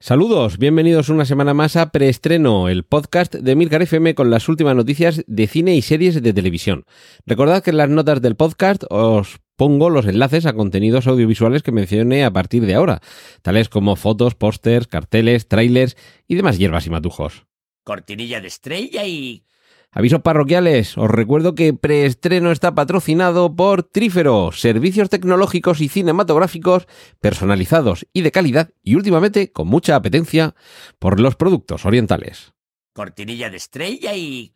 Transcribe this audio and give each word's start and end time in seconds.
Saludos, 0.00 0.58
bienvenidos 0.58 1.08
una 1.08 1.24
semana 1.24 1.54
más 1.54 1.74
a 1.74 1.90
Preestreno, 1.90 2.68
el 2.68 2.84
podcast 2.84 3.34
de 3.34 3.56
Milcar 3.56 3.82
FM 3.82 4.14
con 4.14 4.30
las 4.30 4.48
últimas 4.48 4.76
noticias 4.76 5.24
de 5.26 5.48
cine 5.48 5.74
y 5.74 5.82
series 5.82 6.22
de 6.22 6.32
televisión. 6.32 6.84
Recordad 7.26 7.64
que 7.64 7.70
en 7.70 7.78
las 7.78 7.88
notas 7.88 8.22
del 8.22 8.36
podcast 8.36 8.84
os 8.90 9.40
pongo 9.56 9.90
los 9.90 10.06
enlaces 10.06 10.46
a 10.46 10.52
contenidos 10.52 11.08
audiovisuales 11.08 11.64
que 11.64 11.72
mencioné 11.72 12.24
a 12.24 12.30
partir 12.30 12.64
de 12.64 12.76
ahora, 12.76 13.00
tales 13.42 13.68
como 13.68 13.96
fotos, 13.96 14.36
pósters, 14.36 14.86
carteles, 14.86 15.48
trailers 15.48 15.96
y 16.28 16.36
demás 16.36 16.58
hierbas 16.58 16.86
y 16.86 16.90
matujos. 16.90 17.46
Cortinilla 17.82 18.40
de 18.40 18.46
estrella 18.46 19.04
y... 19.04 19.42
Avisos 19.90 20.20
parroquiales, 20.20 20.98
os 20.98 21.10
recuerdo 21.10 21.54
que 21.54 21.72
Preestreno 21.72 22.52
está 22.52 22.74
patrocinado 22.74 23.56
por 23.56 23.82
Trífero, 23.82 24.52
servicios 24.52 25.08
tecnológicos 25.08 25.80
y 25.80 25.88
cinematográficos 25.88 26.86
personalizados 27.20 28.06
y 28.12 28.20
de 28.20 28.30
calidad 28.30 28.70
y 28.82 28.96
últimamente 28.96 29.50
con 29.50 29.66
mucha 29.68 29.96
apetencia 29.96 30.54
por 30.98 31.20
los 31.20 31.36
productos 31.36 31.86
orientales. 31.86 32.52
Cortinilla 32.92 33.48
de 33.48 33.56
estrella 33.56 34.14
y... 34.14 34.54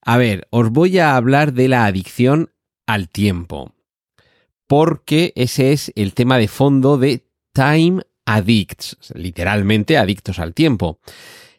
A 0.00 0.16
ver, 0.16 0.46
os 0.50 0.70
voy 0.70 0.98
a 0.98 1.16
hablar 1.16 1.52
de 1.54 1.68
la 1.68 1.86
adicción 1.86 2.52
al 2.86 3.08
tiempo, 3.08 3.74
porque 4.68 5.32
ese 5.34 5.72
es 5.72 5.92
el 5.96 6.14
tema 6.14 6.38
de 6.38 6.48
fondo 6.48 6.98
de 6.98 7.26
Time 7.52 8.02
Addicts, 8.26 8.96
literalmente 9.14 9.98
adictos 9.98 10.38
al 10.38 10.54
tiempo. 10.54 11.00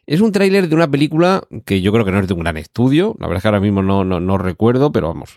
Es 0.06 0.20
un 0.20 0.32
tráiler 0.32 0.68
de 0.68 0.74
una 0.74 0.90
película 0.90 1.42
que 1.64 1.80
yo 1.80 1.90
creo 1.90 2.04
que 2.04 2.12
no 2.12 2.20
es 2.20 2.28
de 2.28 2.34
un 2.34 2.40
gran 2.40 2.58
estudio. 2.58 3.16
La 3.18 3.26
verdad 3.26 3.38
es 3.38 3.42
que 3.42 3.48
ahora 3.48 3.60
mismo 3.60 3.82
no, 3.82 4.04
no, 4.04 4.20
no, 4.20 4.36
recuerdo, 4.36 4.92
pero 4.92 5.08
vamos, 5.08 5.36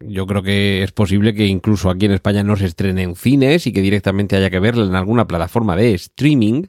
yo 0.00 0.26
creo 0.26 0.42
que 0.42 0.82
es 0.82 0.92
posible 0.92 1.34
que 1.34 1.46
incluso 1.46 1.90
aquí 1.90 2.06
en 2.06 2.12
España 2.12 2.42
no 2.42 2.56
se 2.56 2.64
estrene 2.64 3.02
en 3.02 3.16
cines 3.16 3.66
y 3.66 3.72
que 3.72 3.82
directamente 3.82 4.36
haya 4.36 4.48
que 4.48 4.60
verla 4.60 4.86
en 4.86 4.94
alguna 4.94 5.26
plataforma 5.26 5.76
de 5.76 5.92
streaming. 5.92 6.68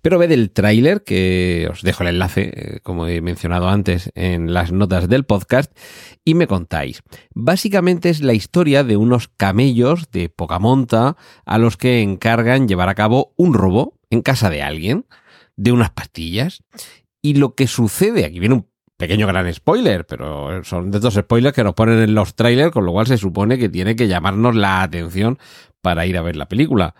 Pero 0.00 0.18
ve 0.18 0.26
del 0.26 0.52
tráiler, 0.52 1.04
que 1.04 1.68
os 1.70 1.82
dejo 1.82 2.02
el 2.02 2.10
enlace, 2.10 2.52
eh, 2.54 2.80
como 2.82 3.06
he 3.08 3.20
mencionado 3.20 3.68
antes, 3.68 4.10
en 4.14 4.54
las 4.54 4.72
notas 4.72 5.08
del 5.08 5.24
podcast, 5.24 5.70
y 6.24 6.34
me 6.34 6.46
contáis. 6.46 7.02
Básicamente 7.34 8.08
es 8.08 8.22
la 8.22 8.32
historia 8.32 8.84
de 8.84 8.96
unos 8.96 9.28
camellos 9.28 10.10
de 10.10 10.30
poca 10.30 10.58
monta 10.58 11.16
a 11.44 11.58
los 11.58 11.76
que 11.76 12.00
encargan 12.00 12.68
llevar 12.68 12.88
a 12.88 12.94
cabo 12.94 13.34
un 13.36 13.52
robo 13.52 13.98
en 14.08 14.22
casa 14.22 14.48
de 14.48 14.62
alguien 14.62 15.04
de 15.56 15.72
unas 15.72 15.90
pastillas. 15.90 16.62
Y 17.22 17.34
lo 17.34 17.54
que 17.54 17.66
sucede, 17.66 18.24
aquí 18.24 18.38
viene 18.38 18.56
un 18.56 18.68
pequeño 18.96 19.26
gran 19.26 19.52
spoiler, 19.52 20.06
pero 20.06 20.62
son 20.64 20.90
de 20.90 20.98
estos 20.98 21.14
spoilers 21.14 21.54
que 21.54 21.64
nos 21.64 21.74
ponen 21.74 22.00
en 22.00 22.14
los 22.14 22.34
trailers, 22.34 22.72
con 22.72 22.84
lo 22.84 22.92
cual 22.92 23.06
se 23.06 23.18
supone 23.18 23.58
que 23.58 23.68
tiene 23.68 23.96
que 23.96 24.08
llamarnos 24.08 24.54
la 24.54 24.82
atención 24.82 25.38
para 25.80 26.06
ir 26.06 26.16
a 26.16 26.22
ver 26.22 26.36
la 26.36 26.48
película. 26.48 26.94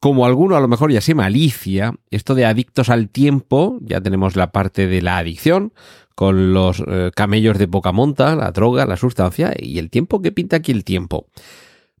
Como 0.00 0.26
alguno 0.26 0.56
a 0.56 0.60
lo 0.60 0.68
mejor 0.68 0.92
ya 0.92 1.00
se 1.00 1.14
malicia, 1.14 1.92
esto 2.10 2.34
de 2.34 2.46
adictos 2.46 2.88
al 2.88 3.08
tiempo, 3.08 3.78
ya 3.82 4.00
tenemos 4.00 4.36
la 4.36 4.52
parte 4.52 4.86
de 4.86 5.02
la 5.02 5.18
adicción, 5.18 5.72
con 6.14 6.52
los 6.52 6.82
eh, 6.86 7.10
camellos 7.14 7.58
de 7.58 7.68
poca 7.68 7.92
monta, 7.92 8.36
la 8.36 8.52
droga, 8.52 8.86
la 8.86 8.96
sustancia, 8.96 9.54
y 9.58 9.78
el 9.78 9.90
tiempo, 9.90 10.22
¿qué 10.22 10.32
pinta 10.32 10.56
aquí 10.56 10.72
el 10.72 10.84
tiempo? 10.84 11.26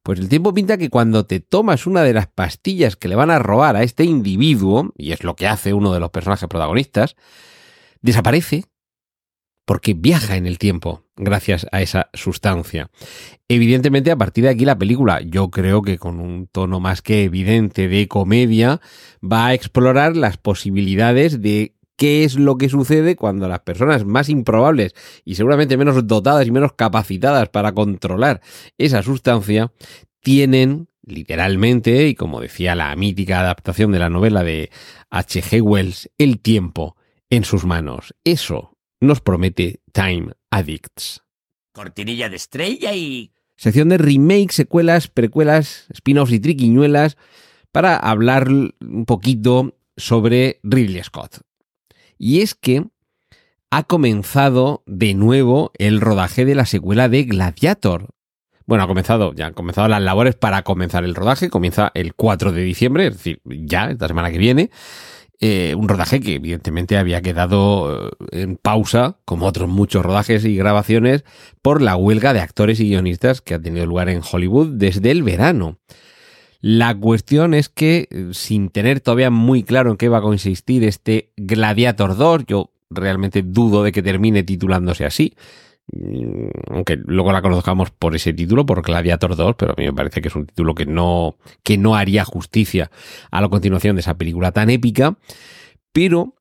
Pues 0.08 0.20
el 0.20 0.30
tiempo 0.30 0.54
pinta 0.54 0.78
que 0.78 0.88
cuando 0.88 1.26
te 1.26 1.38
tomas 1.38 1.86
una 1.86 2.02
de 2.02 2.14
las 2.14 2.28
pastillas 2.28 2.96
que 2.96 3.08
le 3.08 3.14
van 3.14 3.30
a 3.30 3.38
robar 3.38 3.76
a 3.76 3.82
este 3.82 4.04
individuo, 4.04 4.90
y 4.96 5.12
es 5.12 5.22
lo 5.22 5.36
que 5.36 5.46
hace 5.46 5.74
uno 5.74 5.92
de 5.92 6.00
los 6.00 6.08
personajes 6.08 6.48
protagonistas, 6.48 7.14
desaparece 8.00 8.64
porque 9.66 9.92
viaja 9.92 10.36
en 10.36 10.46
el 10.46 10.56
tiempo 10.56 11.04
gracias 11.14 11.66
a 11.72 11.82
esa 11.82 12.08
sustancia. 12.14 12.90
Evidentemente, 13.48 14.10
a 14.10 14.16
partir 14.16 14.44
de 14.44 14.50
aquí 14.50 14.64
la 14.64 14.78
película, 14.78 15.20
yo 15.20 15.50
creo 15.50 15.82
que 15.82 15.98
con 15.98 16.20
un 16.20 16.46
tono 16.46 16.80
más 16.80 17.02
que 17.02 17.24
evidente 17.24 17.86
de 17.86 18.08
comedia, 18.08 18.80
va 19.22 19.48
a 19.48 19.52
explorar 19.52 20.16
las 20.16 20.38
posibilidades 20.38 21.42
de 21.42 21.74
qué 21.98 22.24
es 22.24 22.36
lo 22.36 22.56
que 22.56 22.68
sucede 22.70 23.16
cuando 23.16 23.48
las 23.48 23.60
personas 23.60 24.06
más 24.06 24.28
improbables 24.28 24.94
y 25.24 25.34
seguramente 25.34 25.76
menos 25.76 26.06
dotadas 26.06 26.46
y 26.46 26.50
menos 26.52 26.72
capacitadas 26.72 27.48
para 27.48 27.72
controlar 27.72 28.40
esa 28.78 29.02
sustancia 29.02 29.72
tienen 30.20 30.88
literalmente, 31.02 32.06
y 32.06 32.14
como 32.14 32.40
decía 32.40 32.74
la 32.74 32.94
mítica 32.94 33.40
adaptación 33.40 33.92
de 33.92 33.98
la 33.98 34.10
novela 34.10 34.44
de 34.44 34.70
H.G. 35.10 35.60
Wells, 35.62 36.10
el 36.18 36.40
tiempo 36.40 36.96
en 37.30 37.44
sus 37.44 37.64
manos. 37.64 38.14
Eso 38.24 38.76
nos 39.00 39.20
promete 39.20 39.80
Time 39.92 40.32
Addicts. 40.50 41.22
Cortinilla 41.72 42.28
de 42.28 42.36
estrella 42.36 42.94
y... 42.94 43.32
Sección 43.56 43.88
de 43.88 43.98
remake, 43.98 44.52
secuelas, 44.52 45.08
precuelas, 45.08 45.86
spin-offs 45.90 46.32
y 46.32 46.38
triquiñuelas 46.38 47.16
para 47.72 47.96
hablar 47.96 48.48
un 48.48 49.04
poquito 49.04 49.74
sobre 49.96 50.60
Ridley 50.62 51.02
Scott. 51.02 51.40
Y 52.18 52.40
es 52.40 52.54
que 52.54 52.84
ha 53.70 53.82
comenzado 53.84 54.82
de 54.86 55.14
nuevo 55.14 55.72
el 55.78 56.00
rodaje 56.00 56.44
de 56.44 56.54
la 56.54 56.66
secuela 56.66 57.08
de 57.08 57.24
Gladiator. 57.24 58.08
Bueno, 58.66 58.84
ha 58.84 58.86
comenzado, 58.86 59.32
ya 59.34 59.46
han 59.46 59.54
comenzado 59.54 59.88
las 59.88 60.02
labores 60.02 60.34
para 60.34 60.62
comenzar 60.62 61.04
el 61.04 61.14
rodaje. 61.14 61.48
Comienza 61.48 61.90
el 61.94 62.14
4 62.14 62.52
de 62.52 62.62
diciembre, 62.62 63.06
es 63.06 63.14
decir, 63.14 63.40
ya, 63.44 63.90
esta 63.90 64.08
semana 64.08 64.30
que 64.30 64.38
viene. 64.38 64.70
Eh, 65.40 65.76
un 65.76 65.88
rodaje 65.88 66.18
que 66.18 66.34
evidentemente 66.34 66.96
había 66.98 67.22
quedado 67.22 68.08
eh, 68.08 68.42
en 68.42 68.56
pausa, 68.56 69.18
como 69.24 69.46
otros 69.46 69.68
muchos 69.68 70.04
rodajes 70.04 70.44
y 70.44 70.56
grabaciones, 70.56 71.24
por 71.62 71.80
la 71.80 71.94
huelga 71.96 72.32
de 72.32 72.40
actores 72.40 72.80
y 72.80 72.88
guionistas 72.88 73.40
que 73.40 73.54
ha 73.54 73.62
tenido 73.62 73.86
lugar 73.86 74.08
en 74.08 74.20
Hollywood 74.28 74.70
desde 74.74 75.12
el 75.12 75.22
verano. 75.22 75.78
La 76.60 76.94
cuestión 76.94 77.54
es 77.54 77.68
que, 77.68 78.08
eh, 78.10 78.28
sin 78.32 78.68
tener 78.70 79.00
todavía 79.00 79.30
muy 79.30 79.62
claro 79.62 79.90
en 79.90 79.96
qué 79.96 80.08
va 80.08 80.18
a 80.18 80.22
consistir 80.22 80.82
este 80.84 81.30
Gladiator 81.36 82.16
2, 82.16 82.46
yo 82.46 82.70
realmente 82.90 83.42
dudo 83.42 83.84
de 83.84 83.92
que 83.92 84.02
termine 84.02 84.42
titulándose 84.42 85.04
así. 85.04 85.34
Mm, 85.92 86.48
aunque 86.70 86.96
luego 86.96 87.32
la 87.32 87.42
conozcamos 87.42 87.90
por 87.90 88.14
ese 88.16 88.32
título, 88.32 88.66
por 88.66 88.82
Gladiator 88.82 89.36
2, 89.36 89.54
pero 89.56 89.72
a 89.72 89.74
mí 89.76 89.86
me 89.86 89.92
parece 89.92 90.20
que 90.20 90.28
es 90.28 90.34
un 90.34 90.46
título 90.46 90.74
que 90.74 90.84
no, 90.84 91.36
que 91.62 91.78
no 91.78 91.94
haría 91.94 92.24
justicia 92.24 92.90
a 93.30 93.40
la 93.40 93.48
continuación 93.48 93.96
de 93.96 94.00
esa 94.00 94.18
película 94.18 94.52
tan 94.52 94.68
épica. 94.68 95.16
Pero 95.92 96.34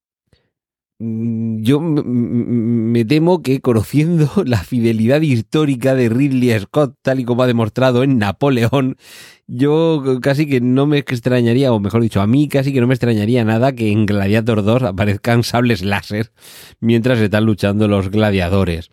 yo 0.99 1.79
me 1.79 3.05
temo 3.05 3.43
que 3.43 3.61
conociendo 3.61 4.31
la 4.45 4.63
fidelidad 4.63 5.21
histórica 5.21 5.93
de 5.93 6.09
Ridley 6.09 6.59
Scott, 6.59 6.95
tal 7.03 7.19
y 7.19 7.25
como 7.25 7.43
ha 7.43 7.47
demostrado 7.47 8.03
en 8.03 8.17
Napoleón, 8.17 8.97
yo 9.45 10.19
casi 10.21 10.47
que 10.47 10.59
no 10.59 10.87
me 10.87 10.97
extrañaría, 10.97 11.71
o 11.71 11.79
mejor 11.79 12.01
dicho, 12.01 12.19
a 12.19 12.27
mí 12.27 12.47
casi 12.47 12.73
que 12.73 12.81
no 12.81 12.87
me 12.87 12.95
extrañaría 12.95 13.45
nada 13.45 13.73
que 13.73 13.91
en 13.91 14.07
Gladiator 14.07 14.63
2 14.63 14.83
aparezcan 14.83 15.43
sables 15.43 15.83
láser 15.83 16.31
mientras 16.79 17.19
están 17.19 17.45
luchando 17.45 17.87
los 17.87 18.09
gladiadores. 18.09 18.89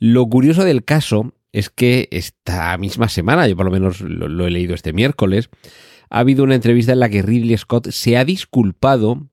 Lo 0.00 0.26
curioso 0.26 0.64
del 0.64 0.84
caso 0.84 1.34
es 1.52 1.70
que 1.70 2.08
esta 2.10 2.76
misma 2.78 3.08
semana, 3.08 3.46
yo 3.46 3.56
por 3.56 3.66
lo 3.66 3.72
menos 3.72 4.00
lo, 4.00 4.26
lo 4.28 4.46
he 4.46 4.50
leído 4.50 4.74
este 4.74 4.92
miércoles, 4.92 5.50
ha 6.10 6.18
habido 6.18 6.42
una 6.42 6.56
entrevista 6.56 6.92
en 6.92 7.00
la 7.00 7.08
que 7.08 7.22
Ridley 7.22 7.56
Scott 7.56 7.90
se 7.90 8.16
ha 8.16 8.24
disculpado 8.24 9.28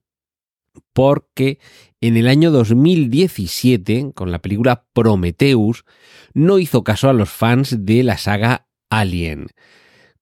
porque 0.92 1.58
en 2.02 2.16
el 2.16 2.26
año 2.26 2.50
2017, 2.50 4.10
con 4.12 4.32
la 4.32 4.40
película 4.40 4.86
Prometheus, 4.92 5.84
no 6.34 6.58
hizo 6.58 6.82
caso 6.82 7.08
a 7.08 7.12
los 7.12 7.30
fans 7.30 7.86
de 7.86 8.02
la 8.02 8.18
saga 8.18 8.66
Alien, 8.90 9.46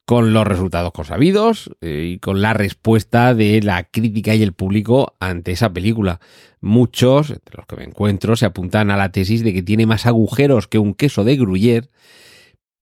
con 0.04 0.34
los 0.34 0.46
resultados 0.46 0.92
consabidos 0.92 1.70
eh, 1.80 2.10
y 2.12 2.18
con 2.18 2.42
la 2.42 2.52
respuesta 2.52 3.34
de 3.34 3.62
la 3.62 3.84
crítica 3.84 4.34
y 4.34 4.42
el 4.42 4.52
público 4.52 5.16
ante 5.20 5.52
esa 5.52 5.72
película. 5.72 6.20
Muchos, 6.60 7.30
entre 7.30 7.56
los 7.56 7.66
que 7.66 7.76
me 7.76 7.84
encuentro, 7.84 8.36
se 8.36 8.44
apuntan 8.44 8.90
a 8.90 8.98
la 8.98 9.10
tesis 9.10 9.42
de 9.42 9.54
que 9.54 9.62
tiene 9.62 9.86
más 9.86 10.04
agujeros 10.04 10.68
que 10.68 10.78
un 10.78 10.92
queso 10.92 11.24
de 11.24 11.38
Gruyère, 11.38 11.88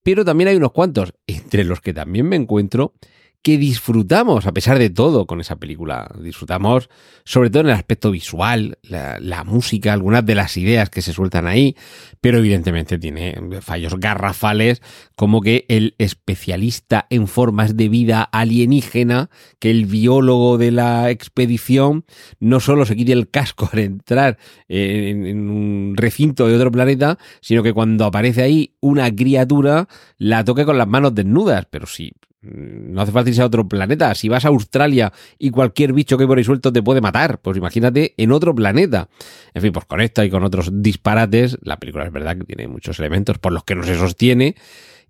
pero 0.02 0.24
también 0.24 0.48
hay 0.48 0.56
unos 0.56 0.72
cuantos, 0.72 1.14
entre 1.28 1.62
los 1.62 1.80
que 1.80 1.94
también 1.94 2.28
me 2.28 2.34
encuentro, 2.34 2.94
que 3.42 3.56
disfrutamos, 3.56 4.46
a 4.46 4.52
pesar 4.52 4.78
de 4.78 4.90
todo, 4.90 5.26
con 5.26 5.40
esa 5.40 5.56
película. 5.56 6.10
Disfrutamos, 6.20 6.90
sobre 7.24 7.50
todo 7.50 7.62
en 7.62 7.68
el 7.68 7.74
aspecto 7.74 8.10
visual, 8.10 8.78
la, 8.82 9.44
música, 9.44 9.92
algunas 9.92 10.26
de 10.26 10.34
las 10.34 10.56
ideas 10.56 10.90
que 10.90 11.02
se 11.02 11.12
sueltan 11.12 11.46
ahí, 11.46 11.76
pero 12.20 12.38
evidentemente 12.38 12.98
tiene 12.98 13.36
fallos 13.60 13.98
garrafales, 13.98 14.82
como 15.14 15.40
que 15.40 15.64
el 15.68 15.94
especialista 15.98 17.06
en 17.10 17.28
formas 17.28 17.76
de 17.76 17.88
vida 17.88 18.22
alienígena, 18.22 19.30
que 19.60 19.70
el 19.70 19.86
biólogo 19.86 20.58
de 20.58 20.72
la 20.72 21.10
expedición, 21.10 22.04
no 22.40 22.60
solo 22.60 22.86
se 22.86 22.96
quite 22.96 23.12
el 23.12 23.30
casco 23.30 23.70
al 23.72 23.78
entrar 23.78 24.38
en, 24.66 25.26
en 25.26 25.48
un 25.48 25.94
recinto 25.96 26.48
de 26.48 26.56
otro 26.56 26.72
planeta, 26.72 27.18
sino 27.40 27.62
que 27.62 27.72
cuando 27.72 28.04
aparece 28.04 28.42
ahí 28.42 28.74
una 28.80 29.14
criatura, 29.14 29.88
la 30.18 30.44
toque 30.44 30.64
con 30.64 30.76
las 30.76 30.88
manos 30.88 31.14
desnudas. 31.14 31.66
Pero 31.70 31.86
sí, 31.86 32.12
no 32.40 33.00
hace 33.00 33.12
falta 33.12 33.30
irse 33.30 33.42
a 33.42 33.46
otro 33.46 33.68
planeta. 33.68 34.14
Si 34.14 34.28
vas 34.28 34.44
a 34.44 34.48
Australia 34.48 35.12
y 35.38 35.50
cualquier 35.50 35.92
bicho 35.92 36.16
que 36.16 36.24
hay 36.24 36.28
por 36.28 36.38
ahí 36.38 36.44
suelto 36.44 36.72
te 36.72 36.82
puede 36.82 37.00
matar, 37.00 37.40
pues 37.40 37.56
imagínate 37.56 38.14
en 38.16 38.32
otro 38.32 38.54
planeta. 38.54 39.08
En 39.54 39.62
fin, 39.62 39.72
pues 39.72 39.86
con 39.86 40.00
esto 40.00 40.22
y 40.22 40.30
con 40.30 40.44
otros 40.44 40.70
disparates, 40.72 41.58
la 41.62 41.78
película 41.78 42.04
es 42.04 42.12
verdad 42.12 42.36
que 42.36 42.44
tiene 42.44 42.68
muchos 42.68 42.98
elementos 42.98 43.38
por 43.38 43.52
los 43.52 43.64
que 43.64 43.74
no 43.74 43.82
se 43.82 43.96
sostiene 43.96 44.54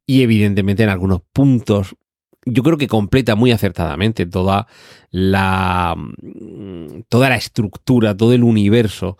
y 0.07 0.23
evidentemente 0.23 0.83
en 0.83 0.89
algunos 0.89 1.21
puntos 1.33 1.97
yo 2.47 2.63
creo 2.63 2.79
que 2.79 2.89
completa 2.89 3.35
muy 3.35 3.53
acertadamente 3.53 4.25
toda 4.25 4.67
la 5.11 5.95
toda 7.09 7.29
la 7.29 7.37
estructura, 7.37 8.17
todo 8.17 8.33
el 8.33 8.43
universo 8.43 9.19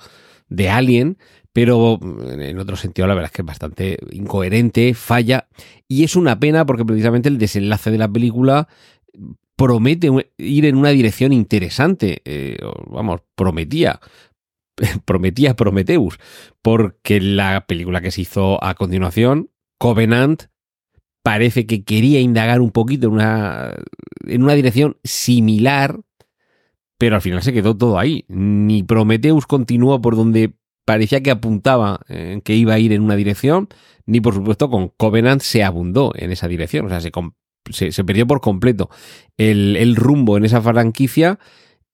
de 0.49 0.71
Alien, 0.71 1.19
pero 1.61 1.99
en 2.01 2.57
otro 2.61 2.77
sentido 2.77 3.09
la 3.09 3.15
verdad 3.15 3.33
es 3.33 3.33
que 3.33 3.43
es 3.43 3.47
bastante 3.47 3.99
incoherente, 4.13 4.95
falla, 4.95 5.49
y 5.89 6.05
es 6.05 6.15
una 6.15 6.39
pena 6.39 6.65
porque 6.65 6.85
precisamente 6.85 7.29
el 7.29 7.37
desenlace 7.37 7.91
de 7.91 7.99
la 7.99 8.07
película 8.07 8.69
promete 9.57 10.09
ir 10.37 10.67
en 10.67 10.77
una 10.77 10.91
dirección 10.91 11.33
interesante, 11.33 12.23
eh, 12.25 12.59
vamos, 12.87 13.23
prometía, 13.35 13.99
prometía 15.05 15.57
Prometheus, 15.57 16.21
porque 16.63 17.21
la 17.21 17.67
película 17.67 18.01
que 18.01 18.13
se 18.13 18.21
hizo 18.21 18.63
a 18.63 18.75
continuación, 18.75 19.51
Covenant, 19.81 20.45
parece 21.25 21.67
que 21.67 21.83
quería 21.83 22.21
indagar 22.21 22.61
un 22.61 22.71
poquito 22.71 23.09
en 23.09 23.15
una, 23.15 23.75
en 24.29 24.45
una 24.45 24.53
dirección 24.53 24.97
similar, 25.03 25.99
pero 26.99 27.17
al 27.17 27.23
final 27.23 27.43
se 27.43 27.53
quedó 27.53 27.77
todo 27.77 27.99
ahí. 27.99 28.25
Ni 28.29 28.85
Prometheus 28.85 29.45
continuó 29.47 30.01
por 30.01 30.15
donde 30.15 30.58
parecía 30.89 31.23
que 31.23 31.31
apuntaba 31.31 32.01
en 32.09 32.41
que 32.41 32.55
iba 32.55 32.73
a 32.73 32.79
ir 32.79 32.95
en 32.95 33.03
una 33.03 33.15
dirección, 33.15 33.69
ni 34.07 34.23
por 34.23 34.33
supuesto 34.33 34.71
con 34.71 34.89
Covenant 34.89 35.43
se 35.43 35.63
abundó 35.63 36.13
en 36.17 36.33
esa 36.33 36.49
dirección, 36.49 36.87
o 36.87 36.89
sea, 36.89 37.03
se, 37.03 37.93
se, 37.93 38.05
perdió 38.05 38.27
por 38.27 38.41
completo 38.41 38.89
el, 39.37 39.77
el, 39.77 39.97
rumbo 39.97 40.39
en 40.39 40.47
esa 40.47 40.63
franquicia 40.63 41.39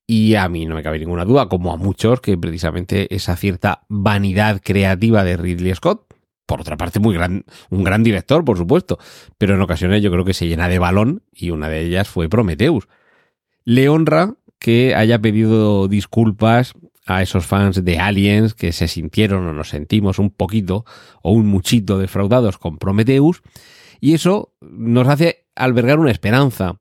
y 0.06 0.36
a 0.36 0.48
mí 0.48 0.64
no 0.64 0.76
me 0.76 0.84
cabe 0.84 1.00
ninguna 1.00 1.24
duda, 1.24 1.48
como 1.48 1.72
a 1.72 1.76
muchos, 1.76 2.20
que 2.20 2.38
precisamente 2.38 3.12
esa 3.12 3.34
cierta 3.34 3.84
vanidad 3.88 4.60
creativa 4.62 5.24
de 5.24 5.38
Ridley 5.38 5.74
Scott, 5.74 6.14
por 6.46 6.60
otra 6.60 6.76
parte 6.76 7.00
muy 7.00 7.14
gran, 7.14 7.44
un 7.70 7.82
gran 7.82 8.04
director, 8.04 8.44
por 8.44 8.56
supuesto, 8.56 9.00
pero 9.38 9.56
en 9.56 9.60
ocasiones 9.60 10.04
yo 10.04 10.12
creo 10.12 10.24
que 10.24 10.34
se 10.34 10.46
llena 10.46 10.68
de 10.68 10.78
balón 10.78 11.24
y 11.32 11.50
una 11.50 11.68
de 11.68 11.80
ellas 11.80 12.08
fue 12.08 12.28
Prometheus. 12.28 12.86
Le 13.64 13.88
honra 13.88 14.36
que 14.60 14.94
haya 14.94 15.18
pedido 15.18 15.88
disculpas 15.88 16.74
a 17.06 17.22
esos 17.22 17.46
fans 17.46 17.84
de 17.84 17.98
Aliens 17.98 18.54
que 18.54 18.72
se 18.72 18.88
sintieron 18.88 19.46
o 19.46 19.52
nos 19.52 19.68
sentimos 19.68 20.18
un 20.18 20.30
poquito 20.30 20.84
o 21.22 21.32
un 21.32 21.46
muchito 21.46 21.98
defraudados 21.98 22.58
con 22.58 22.78
Prometheus 22.78 23.42
y 24.00 24.14
eso 24.14 24.54
nos 24.60 25.08
hace 25.08 25.46
albergar 25.54 25.98
una 25.98 26.10
esperanza. 26.10 26.80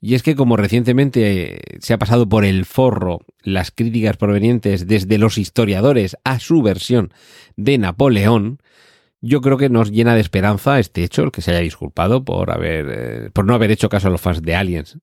Y 0.00 0.14
es 0.14 0.22
que 0.22 0.36
como 0.36 0.56
recientemente 0.56 1.60
se 1.80 1.92
ha 1.92 1.98
pasado 1.98 2.28
por 2.28 2.44
el 2.44 2.64
forro 2.64 3.20
las 3.42 3.70
críticas 3.70 4.16
provenientes 4.16 4.86
desde 4.86 5.18
los 5.18 5.38
historiadores 5.38 6.16
a 6.24 6.38
su 6.38 6.62
versión 6.62 7.12
de 7.56 7.78
Napoleón, 7.78 8.60
yo 9.20 9.40
creo 9.40 9.58
que 9.58 9.68
nos 9.68 9.90
llena 9.90 10.14
de 10.14 10.20
esperanza 10.20 10.78
este 10.78 11.02
hecho, 11.02 11.24
el 11.24 11.32
que 11.32 11.42
se 11.42 11.50
haya 11.50 11.60
disculpado 11.60 12.24
por 12.24 12.52
haber 12.52 12.86
eh, 12.88 13.30
por 13.32 13.44
no 13.44 13.54
haber 13.54 13.72
hecho 13.72 13.88
caso 13.88 14.06
a 14.06 14.10
los 14.10 14.20
fans 14.20 14.42
de 14.42 14.54
Aliens 14.54 14.98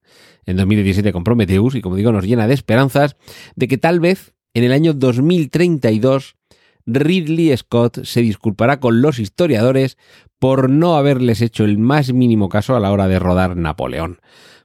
en 0.45 0.55
2017 0.55 1.11
con 1.11 1.25
Prometheus 1.25 1.75
y 1.75 1.81
como 1.81 1.97
digo 1.97 2.13
nos 2.13 2.25
llena 2.25 2.47
de 2.47 2.53
esperanzas 2.53 3.17
de 3.55 3.67
que 3.67 3.77
tal 3.77 3.99
vez 3.99 4.33
en 4.55 4.63
el 4.63 4.71
año 4.71 4.93
2032, 4.93 6.37
Ridley 6.85 7.55
Scott 7.57 8.05
se 8.05 8.21
disculpará 8.21 8.79
con 8.79 9.01
los 9.01 9.19
historiadores 9.19 9.97
por 10.39 10.69
no 10.69 10.95
haberles 10.95 11.41
hecho 11.41 11.65
el 11.65 11.77
más 11.77 12.13
mínimo 12.13 12.47
caso 12.47 12.73
a 12.73 12.79
la 12.79 12.91
hora 12.91 13.09
de 13.09 13.19
rodar 13.19 13.57
Napoleón. 13.57 14.21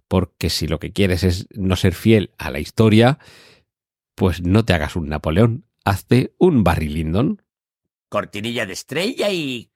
Porque 0.07 0.49
si 0.49 0.69
lo 0.69 0.79
que 0.79 0.93
quieres 0.93 1.25
es 1.25 1.49
no 1.55 1.75
ser 1.75 1.93
fiel 1.95 2.31
a 2.39 2.51
la 2.51 2.61
historia, 2.61 3.19
pues 4.15 4.43
no 4.43 4.65
te 4.65 4.75
hagas 4.75 4.95
un 4.95 5.09
Napoleón, 5.09 5.65
hazte 5.85 6.35
un 6.39 6.63
Barry 6.63 6.89
Lyndon. 6.89 7.43
Cortinilla 8.09 8.67
de 8.67 8.75
estrella 8.75 9.31
y 9.31 9.71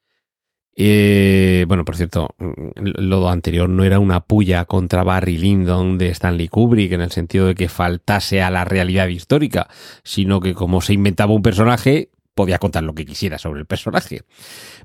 eh, 0.77 1.65
bueno, 1.69 1.85
por 1.85 1.97
cierto, 1.97 2.35
lo 2.77 3.29
anterior 3.29 3.69
no 3.69 3.85
era 3.85 4.01
una 4.01 4.21
puya 4.21 4.65
contra 4.65 5.05
Barry 5.05 5.39
Lyndon 5.39 5.99
de 5.99 6.09
Stanley 6.09 6.49
Kubrick 6.49 6.93
en 6.93 7.01
el 7.01 7.13
sentido 7.13 7.47
de 7.47 7.55
que 7.55 7.69
faltase 7.69 8.43
a 8.43 8.51
la 8.51 8.65
realidad 8.65 9.07
histórica, 9.09 9.69
sino 10.03 10.41
que 10.41 10.55
como 10.55 10.81
se 10.81 10.95
inventaba 10.95 11.33
un 11.33 11.43
personaje, 11.43 12.11
podía 12.35 12.59
contar 12.59 12.83
lo 12.83 12.95
que 12.95 13.07
quisiera 13.07 13.39
sobre 13.39 13.61
el 13.61 13.67
personaje. 13.67 14.23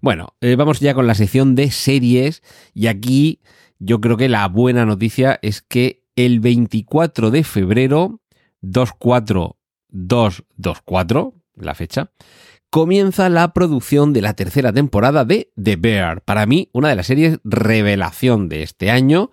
Bueno, 0.01 0.35
eh, 0.41 0.55
vamos 0.55 0.79
ya 0.79 0.93
con 0.93 1.07
la 1.07 1.15
sección 1.15 1.55
de 1.55 1.71
series 1.71 2.43
y 2.73 2.85
aquí 2.87 3.41
yo 3.79 3.99
creo 3.99 4.15
que 4.17 4.29
la 4.29 4.47
buena 4.47 4.85
noticia 4.85 5.39
es 5.41 5.63
que 5.63 6.03
el 6.15 6.39
24 6.39 7.31
de 7.31 7.43
febrero, 7.43 8.21
24224, 8.61 11.33
la 11.55 11.73
fecha, 11.73 12.11
comienza 12.69 13.29
la 13.29 13.53
producción 13.53 14.13
de 14.13 14.21
la 14.21 14.33
tercera 14.33 14.71
temporada 14.71 15.25
de 15.25 15.51
The 15.61 15.75
Bear. 15.75 16.21
Para 16.21 16.45
mí, 16.45 16.69
una 16.71 16.89
de 16.89 16.95
las 16.95 17.07
series 17.07 17.39
revelación 17.43 18.49
de 18.49 18.63
este 18.63 18.91
año. 18.91 19.31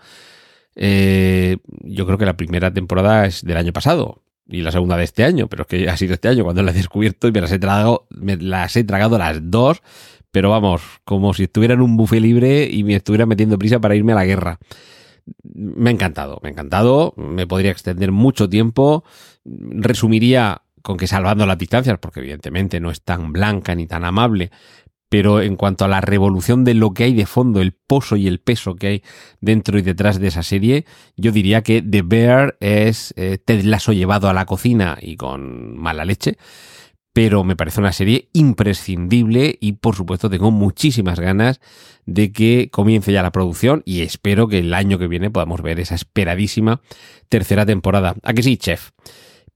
Eh, 0.74 1.58
yo 1.82 2.06
creo 2.06 2.18
que 2.18 2.26
la 2.26 2.36
primera 2.36 2.72
temporada 2.72 3.26
es 3.26 3.42
del 3.42 3.56
año 3.56 3.72
pasado 3.72 4.22
y 4.48 4.62
la 4.62 4.70
segunda 4.70 4.96
de 4.96 5.04
este 5.04 5.24
año, 5.24 5.48
pero 5.48 5.62
es 5.62 5.68
que 5.68 5.88
ha 5.88 5.96
sido 5.96 6.14
este 6.14 6.28
año 6.28 6.44
cuando 6.44 6.62
la 6.62 6.70
he 6.70 6.74
descubierto 6.74 7.28
y 7.28 7.32
me 7.32 7.40
las 7.40 7.50
he 7.50 7.58
tragado, 7.58 8.06
me 8.10 8.36
las 8.36 8.76
he 8.76 8.84
tragado 8.84 9.18
las 9.18 9.38
dos, 9.50 9.82
pero 10.30 10.50
vamos, 10.50 10.82
como 11.04 11.34
si 11.34 11.44
estuviera 11.44 11.74
en 11.74 11.80
un 11.80 11.96
buffet 11.96 12.20
libre 12.20 12.68
y 12.70 12.84
me 12.84 12.94
estuviera 12.94 13.26
metiendo 13.26 13.58
prisa 13.58 13.80
para 13.80 13.96
irme 13.96 14.12
a 14.12 14.16
la 14.16 14.26
guerra. 14.26 14.58
Me 15.42 15.90
ha 15.90 15.92
encantado, 15.92 16.38
me 16.42 16.50
ha 16.50 16.52
encantado, 16.52 17.14
me 17.16 17.46
podría 17.46 17.72
extender 17.72 18.12
mucho 18.12 18.48
tiempo, 18.48 19.02
resumiría 19.44 20.62
con 20.86 20.96
que 20.96 21.08
salvando 21.08 21.46
las 21.46 21.58
distancias, 21.58 21.98
porque 21.98 22.20
evidentemente 22.20 22.78
no 22.78 22.92
es 22.92 23.02
tan 23.02 23.32
blanca 23.32 23.74
ni 23.74 23.88
tan 23.88 24.04
amable, 24.04 24.52
pero 25.08 25.42
en 25.42 25.56
cuanto 25.56 25.84
a 25.84 25.88
la 25.88 26.00
revolución 26.00 26.62
de 26.62 26.74
lo 26.74 26.94
que 26.94 27.02
hay 27.02 27.12
de 27.12 27.26
fondo, 27.26 27.60
el 27.60 27.72
pozo 27.72 28.14
y 28.14 28.28
el 28.28 28.38
peso 28.38 28.76
que 28.76 28.86
hay 28.86 29.02
dentro 29.40 29.80
y 29.80 29.82
detrás 29.82 30.20
de 30.20 30.28
esa 30.28 30.44
serie, 30.44 30.84
yo 31.16 31.32
diría 31.32 31.64
que 31.64 31.82
The 31.82 32.02
Bear 32.02 32.56
es 32.60 33.12
eh, 33.16 33.36
Ted 33.44 33.64
Lasso 33.64 33.92
llevado 33.92 34.28
a 34.28 34.32
la 34.32 34.46
cocina 34.46 34.96
y 35.02 35.16
con 35.16 35.76
mala 35.76 36.04
leche, 36.04 36.38
pero 37.12 37.42
me 37.42 37.56
parece 37.56 37.80
una 37.80 37.92
serie 37.92 38.28
imprescindible 38.32 39.58
y 39.60 39.72
por 39.72 39.96
supuesto 39.96 40.30
tengo 40.30 40.52
muchísimas 40.52 41.18
ganas 41.18 41.60
de 42.04 42.30
que 42.30 42.68
comience 42.70 43.10
ya 43.10 43.24
la 43.24 43.32
producción 43.32 43.82
y 43.84 44.02
espero 44.02 44.46
que 44.46 44.60
el 44.60 44.72
año 44.72 45.00
que 45.00 45.08
viene 45.08 45.32
podamos 45.32 45.62
ver 45.62 45.80
esa 45.80 45.96
esperadísima 45.96 46.80
tercera 47.28 47.66
temporada. 47.66 48.14
¿A 48.22 48.34
que 48.34 48.44
sí, 48.44 48.56
chef? 48.56 48.92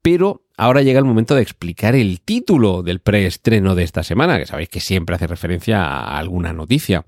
Pero 0.02 0.42
ahora 0.60 0.82
llega 0.82 0.98
el 0.98 1.06
momento 1.06 1.34
de 1.34 1.40
explicar 1.40 1.94
el 1.94 2.20
título 2.20 2.82
del 2.82 3.00
preestreno 3.00 3.74
de 3.74 3.82
esta 3.82 4.02
semana, 4.02 4.38
que 4.38 4.44
sabéis 4.44 4.68
que 4.68 4.80
siempre 4.80 5.16
hace 5.16 5.26
referencia 5.26 5.82
a 5.82 6.18
alguna 6.18 6.52
noticia. 6.52 7.02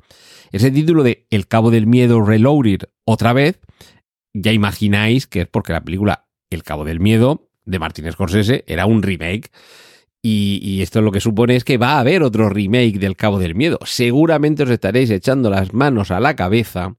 Ese 0.53 0.71
título 0.71 1.03
de 1.03 1.27
El 1.29 1.47
Cabo 1.47 1.71
del 1.71 1.87
Miedo 1.87 2.23
Reloaded 2.23 2.85
otra 3.05 3.35
vez, 3.35 3.61
ya 4.33 4.53
imagináis 4.53 5.27
que 5.27 5.43
es 5.43 5.49
porque 5.49 5.75
la 5.75 5.85
película 5.85 6.29
El 6.49 6.63
Cabo 6.63 6.87
del 6.87 6.99
Miedo 6.99 7.51
de 7.67 7.79
Martin 7.79 8.11
Scorsese 8.11 8.65
era 8.67 8.87
un 8.87 9.03
remake. 9.03 9.51
Y, 10.23 10.59
y, 10.63 10.81
esto 10.81 11.03
lo 11.03 11.13
que 11.13 11.21
supone 11.21 11.55
es 11.55 11.65
que 11.65 11.77
va 11.77 11.97
a 11.97 12.01
haber 12.01 12.23
otro 12.23 12.49
remake 12.49 12.99
del 12.99 13.17
Cabo 13.17 13.39
del 13.39 13.55
Miedo. 13.55 13.79
Seguramente 13.85 14.63
os 14.63 14.71
estaréis 14.71 15.11
echando 15.11 15.51
las 15.51 15.75
manos 15.75 16.11
a 16.11 16.21
la 16.21 16.37
cabeza. 16.37 16.97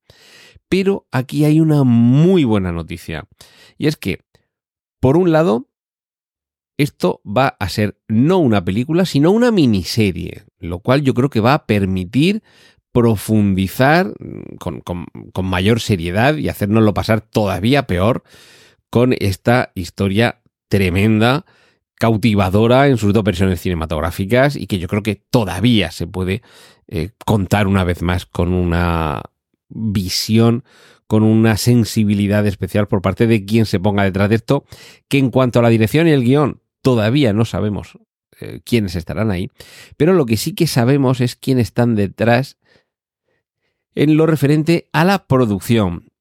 Pero 0.69 1.07
aquí 1.12 1.45
hay 1.45 1.60
una 1.60 1.83
muy 1.83 2.43
buena 2.43 2.72
noticia. 2.72 3.27
Y 3.77 3.88
es 3.88 3.98
que, 3.98 4.19
por 5.00 5.17
un 5.17 5.31
lado, 5.31 5.69
esto 6.77 7.22
va 7.25 7.56
a 7.60 7.70
ser 7.70 7.98
no 8.08 8.39
una 8.39 8.63
película, 8.63 9.06
sino 9.06 9.32
una 9.32 9.51
miniserie, 9.51 10.44
lo 10.60 10.80
cual 10.80 11.01
yo 11.01 11.13
creo 11.13 11.30
que 11.30 11.39
va 11.39 11.53
a 11.53 11.65
permitir 11.65 12.44
profundizar 12.92 14.13
con, 14.60 14.82
con, 14.82 15.06
con 15.34 15.46
mayor 15.46 15.80
seriedad 15.80 16.36
y 16.36 16.50
hacernoslo 16.50 16.94
pasar 16.94 17.22
todavía 17.22 17.88
peor 17.88 18.24
con 18.89 19.15
esta 19.20 19.72
historia 19.74 20.42
tremenda, 20.68 21.46
cautivadora 21.96 22.88
en 22.88 22.98
sus 22.98 23.13
dos 23.13 23.24
versiones 23.24 23.62
cinematográficas 23.62 24.56
y 24.56 24.68
que 24.68 24.77
yo 24.77 24.88
creo 24.88 25.03
que 25.03 25.15
todavía 25.15 25.92
se 25.92 26.06
puede 26.06 26.42
eh, 26.88 27.12
contar 27.25 27.68
una 27.68 27.84
vez 27.84 28.01
más 28.01 28.25
con 28.25 28.53
una 28.53 29.24
visión, 29.70 30.63
con 31.08 31.24
una 31.24 31.58
sensibilidad 31.58 32.46
especial 32.46 32.88
por 32.88 33.01
parte 33.01 33.25
de 33.25 33.46
quien 33.46 33.65
se 33.65 33.80
ponga 33.80 34.03
detrás 34.03 34.30
de 34.30 34.36
esto, 34.36 34.65
que 35.08 35.18
en 35.18 35.32
cuanto 35.32 35.60
a 35.60 35.62
la 35.62 35.70
dirección 35.70 36.08
y 36.08 36.12
el 36.12 36.24
guion 36.24 36.60
todavía 36.84 37.34
no 37.34 37.46
sabemos 37.46 37.98
eh, 38.40 38.62
quiénes 38.63 38.96
estarán 38.96 39.32
ahí, 39.32 39.50
pero 39.98 40.13
lo 40.13 40.28
que 40.28 40.38
sí 40.38 40.54
que 40.54 40.68
sabemos 40.68 41.22
es 41.22 41.36
quiénes 41.36 41.70
están 41.70 41.96
detrás 41.96 42.58
en 43.96 44.18
lo 44.18 44.28
referente 44.28 44.90
a 44.94 45.04
la 45.06 45.25
producción. 45.25 46.12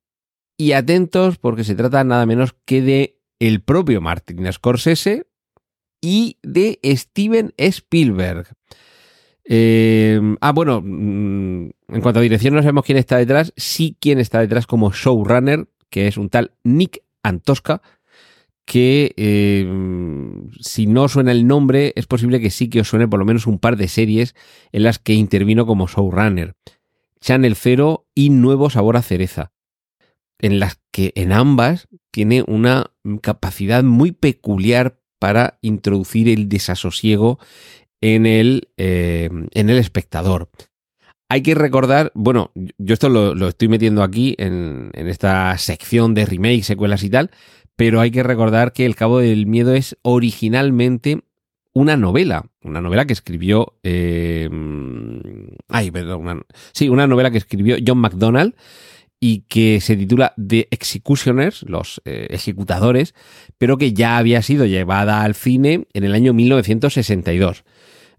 Y 0.57 0.73
atentos 0.73 1.39
porque 1.39 1.65
se 1.65 1.75
trata 1.75 2.05
nada 2.05 2.25
menos 2.25 2.55
que 2.65 2.81
de 2.81 3.19
el 3.41 3.61
propio 3.61 4.01
Martin 4.01 4.51
Scorsese 4.53 5.27
y 6.01 6.39
de 6.43 6.79
Steven 6.85 7.53
Spielberg. 7.57 8.47
Eh, 9.45 10.21
ah, 10.41 10.53
bueno, 10.53 10.81
mm, 10.85 11.71
en 11.89 12.01
cuanto 12.01 12.21
a 12.21 12.23
dirección 12.23 12.55
no 12.55 12.63
sabemos 12.63 12.85
quién 12.85 12.99
está 12.99 13.17
detrás, 13.17 13.53
sí 13.57 13.97
quién 14.01 14.21
está 14.21 14.39
detrás 14.41 14.67
como 14.67 14.93
showrunner, 14.93 15.67
que 15.91 16.07
es 16.07 16.17
un 16.17 16.29
tal 16.29 16.53
Nick 16.63 17.03
Antosca, 17.23 17.83
que 18.65 19.13
eh, 19.17 19.67
si 20.61 20.87
no 20.87 21.09
suena 21.09 21.33
el 21.33 21.47
nombre, 21.47 21.93
es 21.97 22.07
posible 22.07 22.41
que 22.41 22.51
sí 22.51 22.69
que 22.69 22.81
os 22.81 22.89
suene 22.89 23.09
por 23.09 23.19
lo 23.19 23.25
menos 23.25 23.47
un 23.47 23.59
par 23.59 23.77
de 23.77 23.89
series 23.89 24.35
en 24.71 24.85
las 24.85 24.99
que 24.99 25.15
intervino 25.15 25.67
como 25.67 25.89
showrunner. 25.89 26.55
Channel 27.21 27.55
Zero 27.55 28.07
y 28.15 28.31
Nuevo 28.31 28.69
Sabor 28.71 28.97
a 28.97 29.03
Cereza, 29.03 29.53
en 30.41 30.59
las 30.59 30.81
que 30.91 31.13
en 31.15 31.33
ambas 31.33 31.89
tiene 32.11 32.45
una 32.47 32.91
capacidad 33.23 33.85
muy 33.85 34.13
peculiar 34.13 34.99
para 35.19 35.59
introducir 35.63 36.29
el 36.29 36.49
desasosiego 36.49 37.39
en 38.01 38.27
el, 38.27 38.69
eh, 38.77 39.31
en 39.53 39.71
el 39.71 39.79
espectador. 39.79 40.51
Hay 41.29 41.43
que 41.43 41.55
recordar, 41.55 42.11
bueno, 42.15 42.51
yo 42.77 42.93
esto 42.93 43.09
lo, 43.09 43.49
estoy 43.49 43.69
metiendo 43.69 44.03
aquí 44.03 44.35
en, 44.39 44.91
en, 44.93 45.09
esta 45.09 45.57
sección 45.57 46.13
de 46.13 46.27
remakes, 46.27 46.67
secuelas 46.67 47.05
y 47.05 47.11
tal, 47.11 47.31
pero 47.83 48.01
hay 48.01 48.13
que 48.13 48.23
recordar 48.23 48.73
que 48.73 48.87
El 48.87 48.95
Cabo 48.95 49.19
del 49.19 49.47
Miedo 49.47 49.75
es 49.75 49.99
originalmente 50.03 51.25
una 51.73 51.97
novela, 51.97 52.47
una 52.63 52.81
novela 52.81 53.07
que 53.07 53.13
escribió, 53.13 53.75
eh, 53.83 54.49
ay, 55.67 55.91
perdón, 55.91 56.45
sí, 56.71 56.89
una 56.89 57.09
novela 57.09 57.33
que 57.33 57.39
escribió 57.39 57.77
John 57.85 57.99
MacDonald 57.99 58.55
y 59.19 59.41
que 59.49 59.81
se 59.81 59.97
titula 59.97 60.33
The 60.37 60.69
Executioners, 60.71 61.65
los 61.65 62.01
eh, 62.05 62.29
ejecutadores, 62.31 63.17
pero 63.59 63.79
que 63.79 63.93
ya 63.93 64.17
había 64.17 64.43
sido 64.43 64.65
llevada 64.65 65.25
al 65.25 65.35
cine 65.35 65.89
en 65.93 66.05
el 66.05 66.15
año 66.15 66.33
1962. 66.33 67.65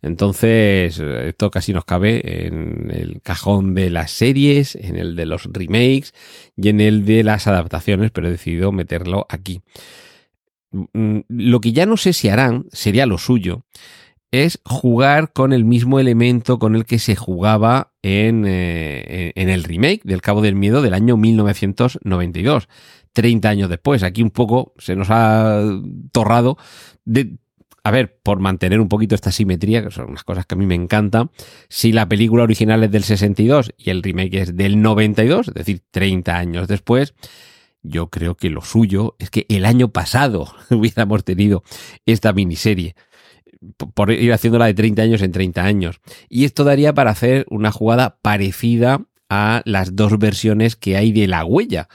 Entonces, 0.04 1.00
esto 1.00 1.50
casi 1.50 1.72
nos 1.72 1.86
cabe 1.86 2.46
en 2.46 2.92
el 2.92 3.22
cajón 3.22 3.74
de 3.74 3.90
las 3.90 4.12
series, 4.12 4.76
en 4.76 4.98
el 4.98 5.16
de 5.16 5.26
los 5.26 5.46
remakes 5.46 6.14
y 6.58 6.68
en 6.68 6.82
el 6.82 7.06
de 7.06 7.24
las 7.24 7.48
adaptaciones, 7.48 8.12
pero 8.12 8.28
he 8.28 8.32
decidido 8.32 8.74
meterlo 8.74 9.26
aquí. 9.30 9.62
Mm, 10.72 11.20
lo 11.30 11.62
que 11.62 11.72
ya 11.72 11.86
no 11.86 11.96
sé 11.96 12.12
si 12.12 12.28
harán, 12.28 12.66
sería 12.74 13.06
lo 13.06 13.18
suyo, 13.18 13.64
es 14.32 14.60
jugar 14.66 15.32
con 15.32 15.54
el 15.54 15.64
mismo 15.64 16.00
elemento 16.00 16.60
con 16.60 16.76
el 16.76 16.86
que 16.86 17.00
se 17.00 17.16
jugaba 17.16 17.94
en, 18.02 18.44
eh, 18.46 19.32
el 19.36 19.64
remake 19.64 20.02
del 20.04 20.22
Cabo 20.22 20.42
del 20.42 20.56
Miedo 20.56 20.82
del 20.82 20.96
año 20.96 21.16
1992. 21.16 22.68
30 23.14 23.48
años 23.48 23.70
después. 23.70 24.04
Aquí 24.04 24.22
un 24.22 24.32
poco 24.32 24.74
se 24.80 24.96
nos 24.96 25.08
ha 25.12 25.62
torrado 26.12 26.58
de 27.06 27.38
a 27.84 27.92
ver, 27.92 28.18
por 28.24 28.40
mantener 28.40 28.80
un 28.80 28.88
poquito 28.88 29.14
esta 29.14 29.32
simetría, 29.32 29.84
que 29.84 29.92
son 29.92 30.10
unas 30.10 30.24
cosas 30.24 30.46
que 30.46 30.56
a 30.56 30.58
mí 30.58 30.66
me 30.66 30.76
encantan, 30.76 31.32
si 31.68 31.92
la 31.92 32.08
película 32.08 32.44
original 32.44 32.84
es 32.84 32.92
del 32.92 33.04
62 33.04 33.74
y 33.78 33.90
el 33.90 34.02
remake 34.02 34.36
es 34.36 34.56
del 34.56 34.82
92, 34.82 35.50
es 35.50 35.54
decir, 35.54 35.82
30 35.92 36.38
años 36.38 36.68
después, 36.70 37.14
yo 37.82 38.10
creo 38.10 38.36
que 38.36 38.50
lo 38.50 38.62
suyo 38.62 39.16
es 39.20 39.30
que 39.30 39.46
el 39.50 39.66
año 39.66 39.90
pasado 39.90 40.54
hubiéramos 40.70 41.26
tenido 41.26 41.64
esta 42.06 42.32
miniserie 42.32 42.96
por 43.94 44.12
ir 44.12 44.32
haciéndola 44.34 44.66
de 44.66 44.74
30 44.74 45.02
años 45.02 45.22
en 45.22 45.32
30 45.32 45.64
años. 45.64 46.02
Y 46.30 46.46
esto 46.46 46.64
daría 46.64 46.94
para 46.94 47.12
hacer 47.12 47.46
una 47.50 47.72
jugada 47.72 48.18
parecida 48.22 49.06
a 49.30 49.62
las 49.66 49.96
dos 49.96 50.18
versiones 50.18 50.76
que 50.76 50.98
hay 50.98 51.12
de 51.12 51.28
La 51.28 51.46
Huella 51.46 51.88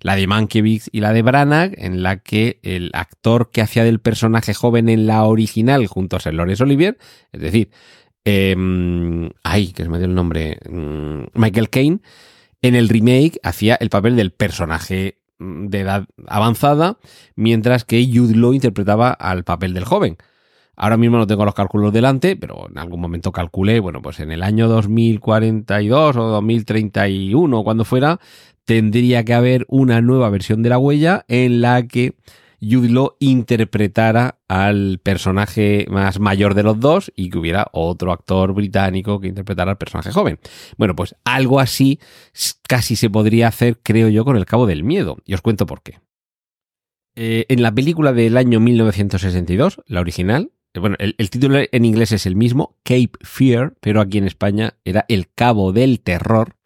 la 0.00 0.16
de 0.16 0.26
Mankiewicz 0.26 0.88
y 0.92 1.00
la 1.00 1.12
de 1.12 1.22
Branagh, 1.22 1.74
en 1.78 2.02
la 2.02 2.18
que 2.18 2.60
el 2.62 2.90
actor 2.92 3.50
que 3.50 3.62
hacía 3.62 3.84
del 3.84 4.00
personaje 4.00 4.54
joven 4.54 4.88
en 4.88 5.06
la 5.06 5.24
original 5.24 5.86
junto 5.86 6.16
a 6.16 6.20
Sir 6.20 6.34
Lawrence 6.34 6.62
Olivier, 6.62 6.98
es 7.32 7.40
decir, 7.40 7.70
eh, 8.24 8.56
ay, 9.44 9.72
que 9.72 9.84
se 9.84 9.88
me 9.88 9.98
dio 9.98 10.06
el 10.06 10.14
nombre, 10.14 10.58
mm, 10.68 11.26
Michael 11.34 11.70
Caine, 11.70 12.00
en 12.62 12.74
el 12.74 12.88
remake 12.88 13.38
hacía 13.42 13.76
el 13.76 13.90
papel 13.90 14.16
del 14.16 14.32
personaje 14.32 15.18
mm, 15.38 15.66
de 15.66 15.80
edad 15.80 16.06
avanzada, 16.26 16.98
mientras 17.36 17.84
que 17.84 18.04
Jude 18.12 18.34
Law 18.34 18.52
interpretaba 18.52 19.10
al 19.10 19.44
papel 19.44 19.74
del 19.74 19.84
joven. 19.84 20.16
Ahora 20.78 20.98
mismo 20.98 21.16
no 21.16 21.26
tengo 21.26 21.44
los 21.46 21.54
cálculos 21.54 21.92
delante, 21.92 22.36
pero 22.36 22.68
en 22.68 22.78
algún 22.78 23.00
momento 23.00 23.32
calculé, 23.32 23.80
bueno, 23.80 24.02
pues 24.02 24.20
en 24.20 24.30
el 24.30 24.42
año 24.42 24.68
2042 24.68 26.16
o 26.16 26.22
2031, 26.22 27.64
cuando 27.64 27.84
fuera, 27.86 28.20
tendría 28.66 29.24
que 29.24 29.32
haber 29.32 29.64
una 29.68 30.02
nueva 30.02 30.28
versión 30.28 30.62
de 30.62 30.68
la 30.68 30.78
huella 30.78 31.24
en 31.28 31.62
la 31.62 31.86
que 31.86 32.14
Jude 32.60 33.10
interpretara 33.20 34.38
al 34.48 34.98
personaje 35.02 35.86
más 35.88 36.18
mayor 36.18 36.54
de 36.54 36.62
los 36.62 36.80
dos 36.80 37.12
y 37.14 37.30
que 37.30 37.38
hubiera 37.38 37.68
otro 37.72 38.12
actor 38.12 38.52
británico 38.54 39.20
que 39.20 39.28
interpretara 39.28 39.72
al 39.72 39.78
personaje 39.78 40.10
joven. 40.10 40.38
Bueno, 40.76 40.96
pues 40.96 41.14
algo 41.24 41.60
así 41.60 42.00
casi 42.68 42.96
se 42.96 43.10
podría 43.10 43.48
hacer, 43.48 43.78
creo 43.82 44.08
yo, 44.08 44.24
con 44.24 44.36
el 44.36 44.46
Cabo 44.46 44.66
del 44.66 44.84
Miedo. 44.84 45.18
Y 45.24 45.34
os 45.34 45.42
cuento 45.42 45.66
por 45.66 45.82
qué. 45.82 46.00
Eh, 47.14 47.46
en 47.48 47.62
la 47.62 47.72
película 47.72 48.12
del 48.12 48.36
año 48.36 48.60
1962, 48.60 49.80
la 49.86 50.00
original, 50.00 50.50
eh, 50.74 50.80
bueno, 50.80 50.96
el, 50.98 51.30
título 51.30 51.58
en 51.70 51.84
inglés 51.84 52.12
es 52.12 52.26
el 52.26 52.36
mismo, 52.36 52.76
Cape 52.82 53.12
Fear, 53.22 53.74
pero 53.80 54.00
aquí 54.00 54.18
en 54.18 54.26
España 54.26 54.74
era 54.84 55.04
El 55.08 55.28
Cabo 55.34 55.72
del 55.72 56.00
Terror. 56.00 56.56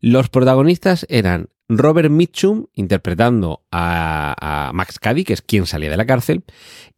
Los 0.00 0.28
protagonistas 0.28 1.06
eran 1.08 1.50
Robert 1.68 2.10
Mitchum, 2.10 2.66
interpretando 2.74 3.64
a, 3.70 4.72
Max 4.74 4.98
Cady, 4.98 5.24
que 5.24 5.34
es 5.34 5.42
quien 5.42 5.66
salía 5.66 5.90
de 5.90 5.96
la 5.96 6.06
cárcel, 6.06 6.44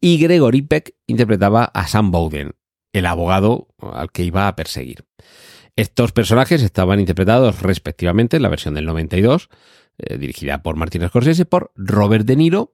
y 0.01 0.17
Gregory 0.17 0.63
Peck 0.63 0.95
interpretaba 1.05 1.65
a 1.65 1.87
Sam 1.87 2.11
Bowden, 2.11 2.55
el 2.91 3.05
abogado 3.05 3.67
al 3.79 4.11
que 4.11 4.23
iba 4.23 4.47
a 4.47 4.55
perseguir. 4.55 5.05
Estos 5.75 6.11
personajes 6.11 6.61
estaban 6.61 6.99
interpretados 6.99 7.61
respectivamente 7.61 8.37
en 8.37 8.43
la 8.43 8.49
versión 8.49 8.73
del 8.73 8.85
92, 8.85 9.49
eh, 9.97 10.17
dirigida 10.17 10.63
por 10.63 10.75
Martin 10.75 11.07
Scorsese, 11.07 11.45
por 11.45 11.71
Robert 11.75 12.25
De 12.25 12.35
Niro 12.35 12.73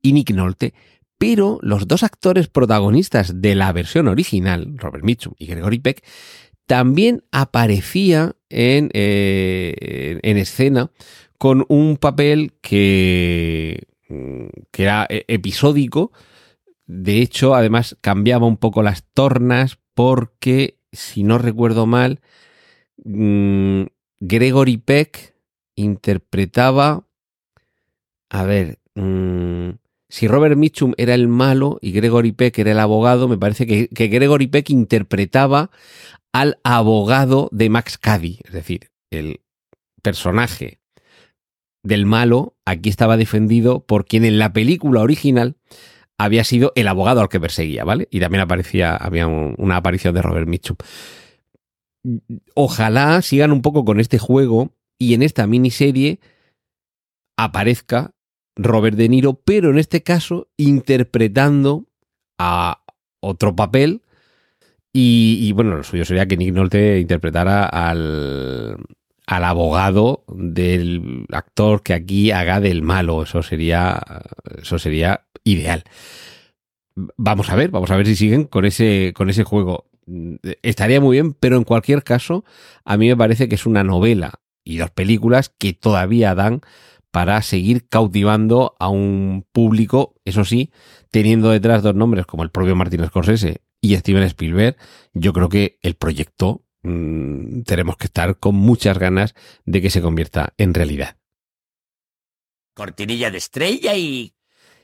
y 0.00 0.12
Nick 0.12 0.30
Nolte. 0.30 0.74
Pero 1.18 1.58
los 1.62 1.88
dos 1.88 2.02
actores 2.02 2.48
protagonistas 2.48 3.40
de 3.40 3.54
la 3.54 3.72
versión 3.72 4.08
original, 4.08 4.74
Robert 4.76 5.02
Mitchum 5.02 5.32
y 5.38 5.46
Gregory 5.46 5.78
Peck, 5.78 6.04
también 6.66 7.22
aparecía 7.32 8.36
en, 8.50 8.90
eh, 8.92 10.18
en 10.22 10.36
escena 10.36 10.90
con 11.38 11.64
un 11.68 11.96
papel 11.96 12.54
que, 12.60 13.86
mm, 14.08 14.46
que 14.70 14.82
era 14.82 15.06
e-, 15.08 15.24
episódico. 15.28 16.12
De 16.86 17.20
hecho, 17.20 17.54
además 17.54 17.96
cambiaba 18.00 18.46
un 18.46 18.56
poco 18.56 18.82
las 18.82 19.04
tornas 19.14 19.78
porque, 19.94 20.78
si 20.92 21.22
no 21.22 21.38
recuerdo 21.38 21.86
mal, 21.86 22.20
mm, 23.04 23.82
Gregory 24.20 24.78
Peck 24.78 25.34
interpretaba... 25.74 27.04
A 28.28 28.42
ver, 28.44 28.80
mm, 28.96 29.70
si 30.08 30.28
Robert 30.28 30.56
Mitchum 30.56 30.92
era 30.96 31.14
el 31.14 31.28
malo 31.28 31.78
y 31.80 31.92
Gregory 31.92 32.32
Peck 32.32 32.58
era 32.58 32.72
el 32.72 32.78
abogado, 32.78 33.28
me 33.28 33.38
parece 33.38 33.66
que, 33.66 33.88
que 33.88 34.08
Gregory 34.08 34.46
Peck 34.46 34.70
interpretaba 34.70 35.70
al 36.32 36.58
abogado 36.64 37.48
de 37.52 37.70
Max 37.70 37.98
Cady, 37.98 38.40
es 38.44 38.52
decir, 38.52 38.90
el 39.10 39.40
personaje 40.02 40.80
del 41.82 42.04
malo 42.04 42.56
aquí 42.64 42.88
estaba 42.88 43.16
defendido 43.16 43.84
por 43.86 44.06
quien 44.06 44.24
en 44.24 44.38
la 44.38 44.52
película 44.52 45.00
original 45.00 45.56
había 46.18 46.44
sido 46.44 46.72
el 46.74 46.88
abogado 46.88 47.20
al 47.20 47.28
que 47.28 47.40
perseguía, 47.40 47.84
¿vale? 47.84 48.08
Y 48.10 48.20
también 48.20 48.42
aparecía, 48.42 48.96
había 48.96 49.26
una 49.26 49.76
aparición 49.76 50.14
de 50.14 50.22
Robert 50.22 50.48
Mitchum. 50.48 50.76
Ojalá 52.54 53.20
sigan 53.22 53.52
un 53.52 53.62
poco 53.62 53.84
con 53.84 54.00
este 54.00 54.18
juego 54.18 54.72
y 54.98 55.14
en 55.14 55.22
esta 55.22 55.46
miniserie 55.46 56.20
aparezca 57.36 58.15
Robert 58.56 58.96
De 58.96 59.08
Niro, 59.08 59.34
pero 59.34 59.70
en 59.70 59.78
este 59.78 60.02
caso 60.02 60.48
interpretando 60.56 61.86
a 62.38 62.82
otro 63.20 63.54
papel 63.54 64.02
y, 64.98 65.52
bueno, 65.52 65.76
lo 65.76 65.82
suyo 65.82 66.06
sería 66.06 66.24
que 66.24 66.38
Nick 66.38 66.54
Nolte 66.54 66.98
interpretara 67.00 67.66
al, 67.66 68.78
al 69.26 69.44
abogado 69.44 70.24
del 70.28 71.26
actor 71.30 71.82
que 71.82 71.92
aquí 71.92 72.30
haga 72.30 72.60
del 72.60 72.80
malo. 72.80 73.22
Eso 73.22 73.42
sería, 73.42 74.00
eso 74.58 74.78
sería 74.78 75.26
ideal. 75.44 75.84
Vamos 77.18 77.50
a 77.50 77.56
ver, 77.56 77.70
vamos 77.70 77.90
a 77.90 77.96
ver 77.96 78.06
si 78.06 78.16
siguen 78.16 78.44
con 78.44 78.64
ese, 78.64 79.12
con 79.14 79.28
ese 79.28 79.44
juego. 79.44 79.90
Estaría 80.62 80.98
muy 80.98 81.16
bien, 81.16 81.34
pero 81.34 81.58
en 81.58 81.64
cualquier 81.64 82.02
caso, 82.02 82.46
a 82.86 82.96
mí 82.96 83.06
me 83.06 83.18
parece 83.18 83.50
que 83.50 83.56
es 83.56 83.66
una 83.66 83.84
novela 83.84 84.40
y 84.64 84.78
dos 84.78 84.90
películas 84.92 85.52
que 85.58 85.74
todavía 85.74 86.34
dan 86.34 86.62
para 87.16 87.40
seguir 87.40 87.88
cautivando 87.88 88.76
a 88.78 88.90
un 88.90 89.46
público, 89.50 90.16
eso 90.26 90.44
sí, 90.44 90.70
teniendo 91.10 91.48
detrás 91.48 91.82
dos 91.82 91.94
nombres 91.94 92.26
como 92.26 92.42
el 92.42 92.50
propio 92.50 92.76
Martin 92.76 93.06
Scorsese 93.06 93.62
y 93.80 93.96
Steven 93.96 94.22
Spielberg, 94.24 94.76
yo 95.14 95.32
creo 95.32 95.48
que 95.48 95.78
el 95.80 95.94
proyecto 95.94 96.66
mmm, 96.82 97.62
tenemos 97.62 97.96
que 97.96 98.08
estar 98.08 98.38
con 98.38 98.56
muchas 98.56 98.98
ganas 98.98 99.34
de 99.64 99.80
que 99.80 99.88
se 99.88 100.02
convierta 100.02 100.52
en 100.58 100.74
realidad. 100.74 101.16
Cortinilla 102.74 103.30
de 103.30 103.38
estrella 103.38 103.96
y... 103.96 104.34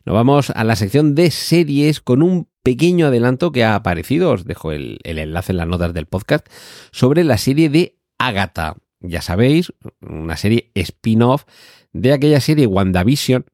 Nos 0.07 0.15
vamos 0.15 0.49
a 0.49 0.65
la 0.65 0.77
sección 0.77 1.15
de 1.15 1.31
series 1.31 2.01
con 2.01 2.23
un 2.23 2.49
pequeño 2.63 3.09
adelanto 3.09 3.53
que 3.53 3.63
ha 3.63 3.75
aparecido, 3.75 4.31
os 4.31 4.47
dejo 4.47 4.73
el, 4.73 5.01
el 5.05 5.19
enlace 5.19 5.53
en 5.53 5.59
las 5.59 5.69
notas 5.69 5.93
del 5.93 6.07
podcast, 6.07 6.47
sobre 6.93 7.25
la 7.25 7.37
serie 7.37 7.69
de 7.69 7.99
Agatha. 8.17 8.77
Ya 9.05 9.21
sabéis, 9.21 9.73
una 10.01 10.37
serie 10.37 10.71
spin-off 10.75 11.45
de 11.93 12.13
aquella 12.13 12.41
serie 12.41 12.67
WandaVision, 12.67 13.47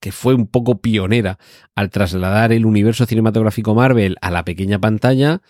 que 0.00 0.12
fue 0.12 0.34
un 0.34 0.46
poco 0.46 0.80
pionera 0.80 1.38
al 1.74 1.90
trasladar 1.90 2.52
el 2.52 2.66
universo 2.66 3.06
cinematográfico 3.06 3.74
Marvel 3.74 4.16
a 4.20 4.30
la 4.30 4.44
pequeña 4.44 4.78
pantalla, 4.78 5.42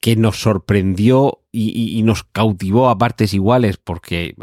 que 0.00 0.16
nos 0.16 0.40
sorprendió 0.40 1.42
y, 1.52 2.02
nos 2.02 2.24
cautivó 2.24 2.88
a 2.88 2.98
partes 2.98 3.34
iguales, 3.34 3.76
porque 3.76 4.34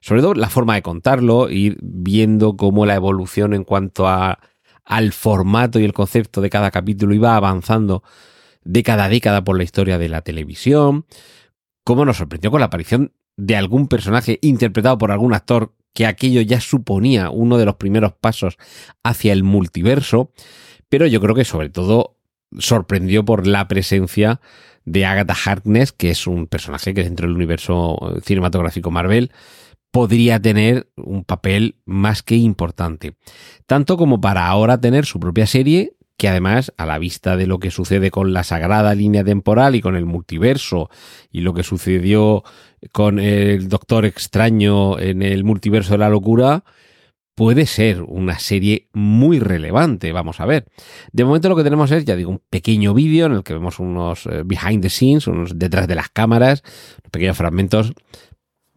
sobre 0.00 0.22
todo 0.22 0.34
la 0.34 0.48
forma 0.48 0.74
de 0.74 0.82
contarlo, 0.82 1.50
ir 1.50 1.76
viendo 1.82 2.56
cómo 2.56 2.86
la 2.86 2.94
evolución 2.94 3.52
en 3.52 3.64
cuanto 3.64 4.06
a, 4.06 4.38
al 4.84 5.12
formato 5.12 5.80
y 5.80 5.84
el 5.84 5.92
concepto 5.92 6.40
de 6.40 6.50
cada 6.50 6.70
capítulo 6.70 7.14
iba 7.14 7.34
avanzando 7.34 8.04
década 8.62 9.06
a 9.06 9.08
década 9.08 9.42
por 9.42 9.56
la 9.56 9.64
historia 9.64 9.98
de 9.98 10.08
la 10.08 10.22
televisión, 10.22 11.04
cómo 11.84 12.04
nos 12.04 12.18
sorprendió 12.18 12.50
con 12.50 12.60
la 12.60 12.66
aparición 12.66 13.12
de 13.36 13.56
algún 13.56 13.88
personaje 13.88 14.38
interpretado 14.42 14.98
por 14.98 15.10
algún 15.10 15.34
actor 15.34 15.74
que 15.94 16.06
aquello 16.06 16.40
ya 16.40 16.60
suponía 16.60 17.30
uno 17.30 17.58
de 17.58 17.64
los 17.64 17.76
primeros 17.76 18.12
pasos 18.12 18.56
hacia 19.02 19.32
el 19.32 19.42
multiverso, 19.42 20.32
pero 20.88 21.06
yo 21.06 21.20
creo 21.20 21.34
que 21.34 21.44
sobre 21.44 21.70
todo 21.70 22.16
sorprendió 22.58 23.24
por 23.24 23.46
la 23.46 23.68
presencia 23.68 24.40
de 24.84 25.04
Agatha 25.04 25.36
Harkness, 25.44 25.92
que 25.92 26.10
es 26.10 26.26
un 26.26 26.46
personaje 26.46 26.94
que 26.94 27.04
dentro 27.04 27.26
del 27.26 27.36
universo 27.36 27.98
cinematográfico 28.24 28.90
Marvel 28.90 29.30
podría 29.90 30.40
tener 30.40 30.90
un 30.96 31.24
papel 31.24 31.76
más 31.84 32.22
que 32.22 32.36
importante. 32.36 33.16
Tanto 33.66 33.96
como 33.96 34.20
para 34.20 34.46
ahora 34.46 34.80
tener 34.80 35.04
su 35.04 35.18
propia 35.20 35.46
serie, 35.46 35.96
que 36.20 36.28
además, 36.28 36.70
a 36.76 36.84
la 36.84 36.98
vista 36.98 37.38
de 37.38 37.46
lo 37.46 37.60
que 37.60 37.70
sucede 37.70 38.10
con 38.10 38.34
la 38.34 38.44
sagrada 38.44 38.94
línea 38.94 39.24
temporal 39.24 39.74
y 39.74 39.80
con 39.80 39.96
el 39.96 40.04
multiverso, 40.04 40.90
y 41.32 41.40
lo 41.40 41.54
que 41.54 41.62
sucedió 41.62 42.44
con 42.92 43.18
el 43.18 43.70
Doctor 43.70 44.04
Extraño 44.04 44.98
en 44.98 45.22
el 45.22 45.44
multiverso 45.44 45.92
de 45.92 45.98
la 45.98 46.10
locura, 46.10 46.62
puede 47.34 47.64
ser 47.64 48.02
una 48.02 48.38
serie 48.38 48.90
muy 48.92 49.38
relevante, 49.38 50.12
vamos 50.12 50.40
a 50.40 50.44
ver. 50.44 50.66
De 51.10 51.24
momento 51.24 51.48
lo 51.48 51.56
que 51.56 51.64
tenemos 51.64 51.90
es, 51.90 52.04
ya 52.04 52.16
digo, 52.16 52.32
un 52.32 52.42
pequeño 52.50 52.92
vídeo 52.92 53.24
en 53.24 53.32
el 53.32 53.42
que 53.42 53.54
vemos 53.54 53.78
unos 53.78 54.28
behind 54.44 54.82
the 54.82 54.90
scenes, 54.90 55.26
unos 55.26 55.58
detrás 55.58 55.88
de 55.88 55.94
las 55.94 56.10
cámaras, 56.10 56.62
pequeños 57.10 57.38
fragmentos, 57.38 57.94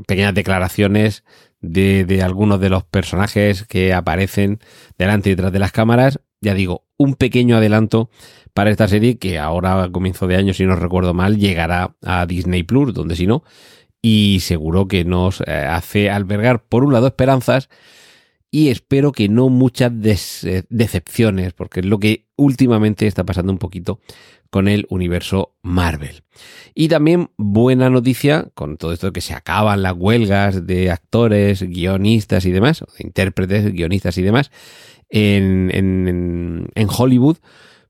pequeñas 0.07 0.33
declaraciones 0.33 1.25
de, 1.59 2.05
de 2.05 2.21
algunos 2.21 2.61
de 2.61 2.69
los 2.69 2.85
personajes 2.85 3.65
que 3.65 3.93
aparecen 3.93 4.61
delante 4.97 5.29
y 5.29 5.35
detrás 5.35 5.51
de 5.51 5.59
las 5.59 5.73
cámaras. 5.73 6.21
Ya 6.43 6.53
digo, 6.53 6.83
un 6.97 7.15
pequeño 7.15 7.57
adelanto 7.57 8.09
para 8.53 8.69
esta 8.69 8.87
serie 8.87 9.17
que 9.17 9.39
ahora 9.39 9.81
a 9.81 9.91
comienzo 9.91 10.27
de 10.27 10.35
año, 10.35 10.53
si 10.53 10.65
no 10.65 10.75
recuerdo 10.75 11.13
mal, 11.13 11.37
llegará 11.37 11.95
a 12.03 12.25
Disney 12.25 12.63
Plus, 12.63 12.93
donde 12.93 13.15
si 13.15 13.25
no, 13.25 13.43
y 14.01 14.39
seguro 14.41 14.87
que 14.87 15.05
nos 15.05 15.41
hace 15.41 16.09
albergar, 16.09 16.65
por 16.65 16.83
un 16.83 16.93
lado, 16.93 17.07
esperanzas 17.07 17.69
y 18.51 18.69
espero 18.69 19.13
que 19.13 19.29
no 19.29 19.49
muchas 19.49 19.91
decepciones, 19.95 21.53
porque 21.53 21.79
es 21.79 21.85
lo 21.87 21.97
que 21.97 22.27
últimamente 22.35 23.07
está 23.07 23.23
pasando 23.25 23.51
un 23.51 23.57
poquito 23.57 23.99
con 24.53 24.67
el 24.67 24.85
universo 24.89 25.55
Marvel. 25.63 26.21
Y 26.75 26.87
también 26.87 27.31
buena 27.37 27.89
noticia 27.89 28.51
con 28.53 28.77
todo 28.77 28.93
esto 28.93 29.11
que 29.11 29.19
se 29.19 29.33
acaban 29.33 29.81
las 29.81 29.95
huelgas 29.97 30.67
de 30.67 30.91
actores, 30.91 31.63
guionistas 31.63 32.45
y 32.45 32.51
demás, 32.51 32.81
de 32.81 33.03
intérpretes, 33.03 33.73
guionistas 33.73 34.15
y 34.19 34.21
demás, 34.21 34.51
en, 35.09 35.71
en, 36.75 36.87
Hollywood, 36.87 37.37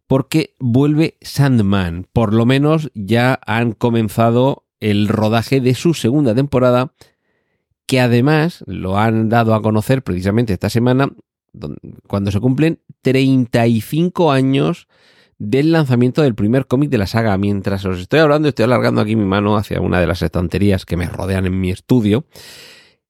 porque 0.08 0.56
vuelve 0.58 1.18
Sandman. 1.20 2.08
Por 2.14 2.34
lo 2.34 2.46
menos 2.46 2.92
ya 2.94 3.42
han 3.46 3.74
comenzado 3.74 4.64
el 4.80 5.10
rodaje 5.10 5.60
de 5.60 5.76
su 5.76 5.94
segunda 5.94 6.34
temporada 6.34 6.94
que 7.88 8.00
además 8.00 8.64
lo 8.68 8.98
han 8.98 9.28
dado 9.28 9.54
a 9.54 9.62
conocer 9.62 10.02
precisamente 10.02 10.54
esta 10.54 10.70
semana, 10.70 11.12
cuando 12.08 12.32
se 12.32 12.40
cumplen 12.40 12.80
35 13.02 14.32
años 14.32 14.88
del 15.38 15.72
lanzamiento 15.72 16.22
del 16.22 16.36
primer 16.36 16.68
cómic 16.68 16.90
de 16.90 16.98
la 16.98 17.08
saga. 17.08 17.38
Mientras 17.38 17.86
os 17.86 18.00
estoy 18.00 18.20
hablando, 18.20 18.50
estoy 18.50 18.64
alargando 18.64 19.02
aquí 19.02 19.16
mi 19.16 19.26
mano 19.26 19.58
hacia 19.58 19.82
una 19.82 20.00
de 20.00 20.08
las 20.08 20.22
estanterías 20.22 20.86
que 20.86 20.98
me 20.98 21.08
rodean 21.08 21.46
en 21.46 21.60
mi 21.60 21.72
estudio. 21.72 22.26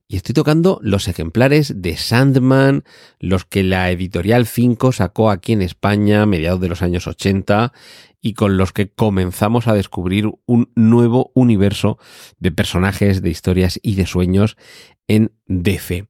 Y 0.07 0.17
estoy 0.17 0.33
tocando 0.33 0.79
los 0.83 1.07
ejemplares 1.07 1.81
de 1.81 1.97
Sandman, 1.97 2.83
los 3.19 3.45
que 3.45 3.63
la 3.63 3.89
editorial 3.89 4.45
5 4.45 4.91
sacó 4.91 5.31
aquí 5.31 5.53
en 5.53 5.61
España 5.61 6.21
a 6.21 6.25
mediados 6.25 6.61
de 6.61 6.69
los 6.69 6.81
años 6.81 7.07
80 7.07 7.73
y 8.21 8.33
con 8.33 8.57
los 8.57 8.73
que 8.73 8.89
comenzamos 8.89 9.67
a 9.67 9.73
descubrir 9.73 10.29
un 10.45 10.71
nuevo 10.75 11.31
universo 11.33 11.97
de 12.37 12.51
personajes, 12.51 13.21
de 13.21 13.29
historias 13.29 13.79
y 13.81 13.95
de 13.95 14.05
sueños 14.05 14.55
en 15.07 15.31
DC. 15.47 16.07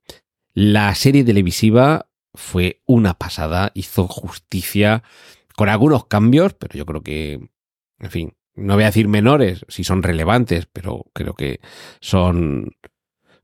La 0.54 0.94
serie 0.96 1.24
televisiva 1.24 2.10
fue 2.34 2.82
una 2.86 3.14
pasada, 3.16 3.72
hizo 3.74 4.08
justicia 4.08 5.04
con 5.56 5.70
algunos 5.70 6.06
cambios, 6.06 6.54
pero 6.54 6.76
yo 6.76 6.86
creo 6.86 7.02
que, 7.02 7.50
en 8.00 8.12
fin, 8.12 8.34
no 8.56 8.76
voy 8.76 8.84
a 8.84 8.88
decir 8.88 9.08
menores, 9.08 9.66
si 9.68 9.84
son 9.84 10.04
relevantes, 10.04 10.68
pero 10.72 11.06
creo 11.14 11.34
que 11.34 11.60
son 12.00 12.76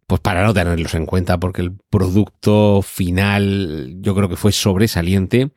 pues 0.10 0.22
para 0.22 0.44
no 0.44 0.56
tenerlos 0.56 0.96
en 0.96 1.06
cuenta, 1.06 1.40
porque 1.40 1.62
el 1.62 1.78
producto 1.88 2.82
final 2.82 3.98
yo 4.02 4.16
creo 4.16 4.28
que 4.28 4.38
fue 4.38 4.52
sobresaliente. 4.52 5.52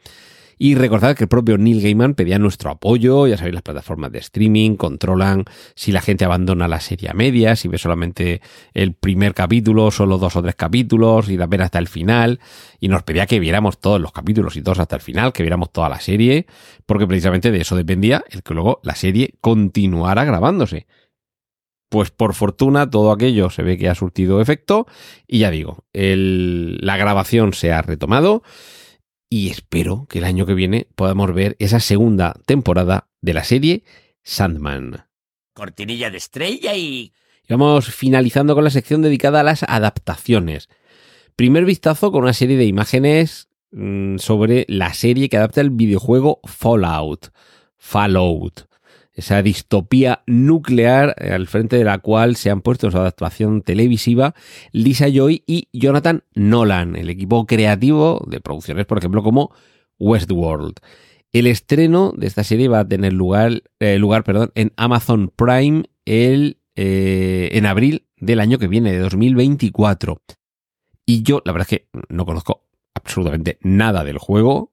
Y 0.64 0.76
recordad 0.76 1.16
que 1.16 1.24
el 1.24 1.28
propio 1.28 1.58
Neil 1.58 1.82
Gaiman 1.82 2.14
pedía 2.14 2.38
nuestro 2.38 2.70
apoyo, 2.70 3.26
ya 3.26 3.36
sabéis, 3.36 3.54
las 3.54 3.64
plataformas 3.64 4.12
de 4.12 4.20
streaming 4.20 4.76
controlan 4.76 5.44
si 5.74 5.90
la 5.90 6.00
gente 6.00 6.24
abandona 6.24 6.68
la 6.68 6.78
serie 6.78 7.10
a 7.10 7.14
media, 7.14 7.56
si 7.56 7.66
ve 7.66 7.78
solamente 7.78 8.40
el 8.72 8.94
primer 8.94 9.34
capítulo, 9.34 9.90
solo 9.90 10.18
dos 10.18 10.36
o 10.36 10.42
tres 10.42 10.54
capítulos, 10.54 11.28
y 11.28 11.36
ver 11.36 11.62
hasta 11.62 11.80
el 11.80 11.88
final, 11.88 12.38
y 12.78 12.86
nos 12.86 13.02
pedía 13.02 13.26
que 13.26 13.40
viéramos 13.40 13.80
todos 13.80 14.00
los 14.00 14.12
capítulos 14.12 14.54
y 14.54 14.62
todos 14.62 14.78
hasta 14.78 14.94
el 14.94 15.02
final, 15.02 15.32
que 15.32 15.42
viéramos 15.42 15.72
toda 15.72 15.88
la 15.88 15.98
serie, 15.98 16.46
porque 16.86 17.08
precisamente 17.08 17.50
de 17.50 17.60
eso 17.60 17.74
dependía 17.74 18.22
el 18.30 18.44
que 18.44 18.54
luego 18.54 18.78
la 18.84 18.94
serie 18.94 19.34
continuara 19.40 20.24
grabándose. 20.24 20.86
Pues 21.88 22.12
por 22.12 22.34
fortuna 22.34 22.88
todo 22.88 23.10
aquello 23.10 23.50
se 23.50 23.64
ve 23.64 23.76
que 23.76 23.88
ha 23.88 23.96
surtido 23.96 24.40
efecto 24.40 24.86
y 25.26 25.40
ya 25.40 25.50
digo, 25.50 25.86
la 25.92 26.96
grabación 26.96 27.52
se 27.52 27.72
ha 27.72 27.82
retomado 27.82 28.44
y 29.32 29.48
espero 29.48 30.04
que 30.10 30.18
el 30.18 30.24
año 30.24 30.44
que 30.44 30.52
viene 30.52 30.88
podamos 30.94 31.32
ver 31.32 31.56
esa 31.58 31.80
segunda 31.80 32.34
temporada 32.44 33.08
de 33.22 33.32
la 33.32 33.44
serie 33.44 33.82
Sandman. 34.22 35.06
Cortinilla 35.54 36.10
de 36.10 36.18
estrella 36.18 36.76
y... 36.76 37.14
y 37.48 37.48
vamos 37.48 37.86
finalizando 37.86 38.54
con 38.54 38.62
la 38.62 38.68
sección 38.68 39.00
dedicada 39.00 39.40
a 39.40 39.42
las 39.42 39.62
adaptaciones. 39.62 40.68
Primer 41.34 41.64
vistazo 41.64 42.12
con 42.12 42.24
una 42.24 42.34
serie 42.34 42.58
de 42.58 42.66
imágenes 42.66 43.48
mmm, 43.70 44.18
sobre 44.18 44.66
la 44.68 44.92
serie 44.92 45.30
que 45.30 45.38
adapta 45.38 45.62
el 45.62 45.70
videojuego 45.70 46.40
Fallout. 46.44 47.32
Fallout 47.78 48.66
esa 49.14 49.42
distopía 49.42 50.22
nuclear 50.26 51.14
al 51.18 51.46
frente 51.46 51.76
de 51.76 51.84
la 51.84 51.98
cual 51.98 52.36
se 52.36 52.50
han 52.50 52.62
puesto 52.62 52.86
en 52.86 52.92
su 52.92 52.98
adaptación 52.98 53.62
televisiva 53.62 54.34
Lisa 54.72 55.08
Joy 55.08 55.44
y 55.46 55.68
Jonathan 55.72 56.24
Nolan, 56.34 56.96
el 56.96 57.10
equipo 57.10 57.46
creativo 57.46 58.24
de 58.26 58.40
producciones, 58.40 58.86
por 58.86 58.98
ejemplo, 58.98 59.22
como 59.22 59.54
Westworld. 59.98 60.76
El 61.32 61.46
estreno 61.46 62.12
de 62.16 62.26
esta 62.26 62.44
serie 62.44 62.68
va 62.68 62.80
a 62.80 62.88
tener 62.88 63.12
lugar, 63.12 63.62
eh, 63.80 63.98
lugar 63.98 64.24
perdón, 64.24 64.52
en 64.54 64.72
Amazon 64.76 65.32
Prime 65.34 65.84
el, 66.04 66.58
eh, 66.76 67.50
en 67.52 67.66
abril 67.66 68.06
del 68.16 68.40
año 68.40 68.58
que 68.58 68.68
viene, 68.68 68.92
de 68.92 68.98
2024. 68.98 70.22
Y 71.06 71.22
yo, 71.22 71.42
la 71.44 71.52
verdad 71.52 71.68
es 71.70 71.78
que 71.78 71.88
no 72.08 72.26
conozco 72.26 72.66
absolutamente 72.94 73.58
nada 73.62 74.04
del 74.04 74.18
juego 74.18 74.71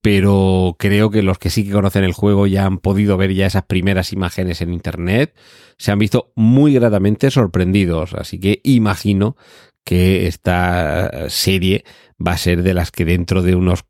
pero 0.00 0.76
creo 0.78 1.10
que 1.10 1.22
los 1.22 1.38
que 1.38 1.50
sí 1.50 1.64
que 1.64 1.72
conocen 1.72 2.04
el 2.04 2.12
juego 2.12 2.46
ya 2.46 2.64
han 2.64 2.78
podido 2.78 3.16
ver 3.16 3.34
ya 3.34 3.46
esas 3.46 3.64
primeras 3.64 4.12
imágenes 4.12 4.60
en 4.60 4.72
internet, 4.72 5.34
se 5.76 5.90
han 5.90 5.98
visto 5.98 6.32
muy 6.36 6.74
gratamente 6.74 7.30
sorprendidos, 7.30 8.14
así 8.14 8.38
que 8.38 8.60
imagino 8.64 9.36
que 9.84 10.26
esta 10.26 11.30
serie 11.30 11.84
va 12.24 12.32
a 12.32 12.38
ser 12.38 12.62
de 12.62 12.74
las 12.74 12.90
que 12.90 13.04
dentro 13.04 13.42
de 13.42 13.54
unos 13.54 13.84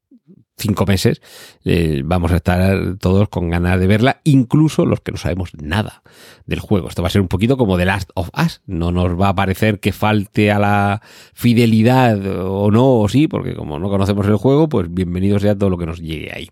cinco 0.58 0.84
meses 0.86 1.22
eh, 1.64 2.02
vamos 2.04 2.32
a 2.32 2.36
estar 2.36 2.96
todos 2.98 3.28
con 3.28 3.48
ganas 3.48 3.78
de 3.78 3.86
verla, 3.86 4.20
incluso 4.24 4.84
los 4.84 5.00
que 5.00 5.12
no 5.12 5.18
sabemos 5.18 5.50
nada 5.54 6.02
del 6.46 6.60
juego. 6.60 6.88
Esto 6.88 7.02
va 7.02 7.08
a 7.08 7.10
ser 7.10 7.20
un 7.20 7.28
poquito 7.28 7.56
como 7.56 7.76
The 7.76 7.84
Last 7.84 8.10
of 8.14 8.30
Us. 8.36 8.60
No 8.66 8.92
nos 8.92 9.18
va 9.18 9.30
a 9.30 9.34
parecer 9.34 9.80
que 9.80 9.92
falte 9.92 10.50
a 10.50 10.58
la 10.58 11.02
fidelidad 11.32 12.18
o 12.44 12.70
no, 12.70 13.00
o 13.00 13.08
sí, 13.08 13.28
porque 13.28 13.54
como 13.54 13.78
no 13.78 13.88
conocemos 13.88 14.26
el 14.26 14.36
juego, 14.36 14.68
pues 14.68 14.92
bienvenido 14.92 15.38
sea 15.38 15.56
todo 15.56 15.70
lo 15.70 15.78
que 15.78 15.86
nos 15.86 16.00
llegue 16.00 16.32
ahí. 16.34 16.48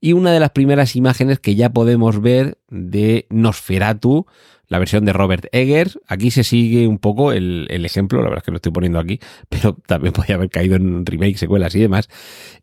Y 0.00 0.12
una 0.12 0.32
de 0.32 0.40
las 0.40 0.50
primeras 0.50 0.96
imágenes 0.96 1.38
que 1.38 1.54
ya 1.54 1.70
podemos 1.70 2.20
ver 2.20 2.58
de 2.68 3.26
Nosferatu, 3.30 4.26
la 4.74 4.80
versión 4.80 5.04
de 5.04 5.12
Robert 5.12 5.46
Eggers. 5.52 6.00
Aquí 6.08 6.32
se 6.32 6.42
sigue 6.42 6.88
un 6.88 6.98
poco 6.98 7.30
el, 7.30 7.68
ejemplo, 7.70 8.18
la 8.18 8.24
verdad 8.24 8.38
es 8.38 8.44
que 8.44 8.50
lo 8.50 8.56
estoy 8.56 8.72
poniendo 8.72 8.98
aquí, 8.98 9.20
pero 9.48 9.76
también 9.86 10.12
podría 10.12 10.34
haber 10.34 10.50
caído 10.50 10.74
en 10.74 11.06
remake, 11.06 11.38
secuelas 11.38 11.76
y 11.76 11.80
demás. 11.80 12.08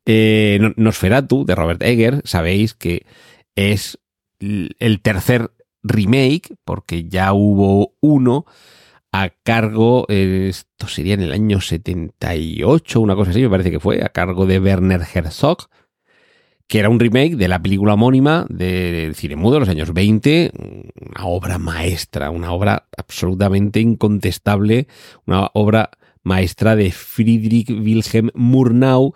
Eh, 0.06 0.60
Nosferatu, 0.76 1.45
de 1.45 1.56
Robert 1.56 1.82
Eggers, 1.82 2.21
sabéis 2.26 2.74
que 2.74 3.06
es 3.56 3.97
el 4.39 5.00
tercer 5.02 5.52
remake, 5.84 6.54
porque 6.65 7.08
ya 7.08 7.32
hubo 7.32 7.95
uno 8.02 8.45
a 9.13 9.30
cargo, 9.30 10.06
esto 10.10 10.88
sería 10.88 11.13
en 11.13 11.21
el 11.21 11.32
año 11.32 11.62
78, 11.62 13.00
una 13.00 13.15
cosa 13.15 13.32
así, 13.32 13.41
me 13.41 13.50
parece 13.50 13.71
que 13.71 13.80
fue, 13.80 14.04
a 14.04 14.10
cargo 14.10 14.45
de 14.45 14.60
Werner 14.60 15.02
Herzog, 15.13 15.69
que 16.71 16.79
era 16.79 16.88
un 16.88 17.01
remake 17.01 17.36
de 17.36 17.49
la 17.49 17.62
película 17.62 17.95
homónima 17.95 18.45
del 18.47 19.13
cine 19.15 19.36
mudo 19.36 19.55
de 19.55 19.60
los 19.60 19.67
años 19.67 19.93
20, 19.93 20.51
una 20.55 21.25
obra 21.25 21.57
maestra, 21.57 22.29
una 22.29 22.53
obra 22.53 22.88
absolutamente 22.97 23.81
incontestable, 23.81 24.88
una 25.25 25.49
obra 25.53 25.89
maestra 26.23 26.77
de 26.77 26.93
Friedrich 26.93 27.69
Wilhelm 27.69 28.29
Murnau, 28.36 29.13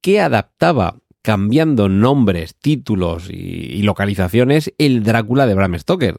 que 0.00 0.20
adaptaba 0.20 0.98
cambiando 1.22 1.88
nombres, 1.88 2.56
títulos 2.56 3.30
y, 3.30 3.80
localizaciones 3.82 4.74
el 4.76 5.04
Drácula 5.04 5.46
de 5.46 5.54
Bram 5.54 5.78
Stoker. 5.78 6.16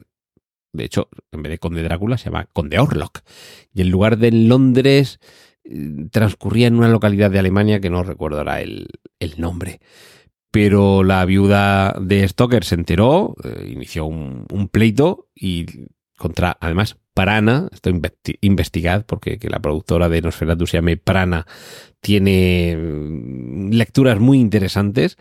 De 0.72 0.84
hecho, 0.84 1.10
en 1.32 1.42
vez 1.42 1.50
de 1.50 1.58
Conde 1.58 1.82
Drácula 1.82 2.16
se 2.16 2.30
llama 2.30 2.48
Conde 2.50 2.78
Orlok. 2.78 3.20
Y 3.74 3.82
en 3.82 3.90
lugar 3.90 4.16
de 4.16 4.32
Londres 4.32 5.20
eh, 5.64 6.06
transcurría 6.10 6.68
en 6.68 6.76
una 6.76 6.88
localidad 6.88 7.30
de 7.30 7.40
Alemania 7.40 7.78
que 7.78 7.90
no 7.90 8.02
recuerdo 8.04 8.38
ahora 8.38 8.62
el 8.62 8.88
nombre 9.36 9.80
pero 10.52 11.02
la 11.02 11.24
viuda 11.24 11.96
de 11.98 12.28
Stoker 12.28 12.62
se 12.64 12.74
enteró, 12.74 13.34
eh, 13.42 13.70
inició 13.72 14.04
un, 14.04 14.68
pleito 14.70 15.26
y 15.34 15.88
contra, 16.16 16.58
además, 16.60 16.98
Prana, 17.14 17.68
esto 17.72 17.90
investigad 18.42 19.04
porque 19.06 19.38
que 19.38 19.48
la 19.48 19.60
productora 19.60 20.08
de 20.08 20.20
Nosferatu 20.20 20.66
se 20.66 20.76
llame 20.76 20.98
Prana, 20.98 21.46
tiene 22.00 22.76
mm, 22.76 23.70
lecturas 23.70 24.20
muy 24.20 24.40
interesantes, 24.40 25.16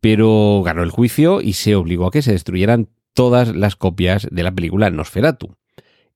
pero 0.00 0.62
ganó 0.64 0.84
el 0.84 0.90
juicio 0.90 1.40
y 1.40 1.54
se 1.54 1.74
obligó 1.74 2.06
a 2.06 2.10
que 2.12 2.22
se 2.22 2.32
destruyeran 2.32 2.88
todas 3.12 3.54
las 3.56 3.74
copias 3.74 4.28
de 4.30 4.42
la 4.44 4.54
película 4.54 4.88
Nosferatu. 4.90 5.56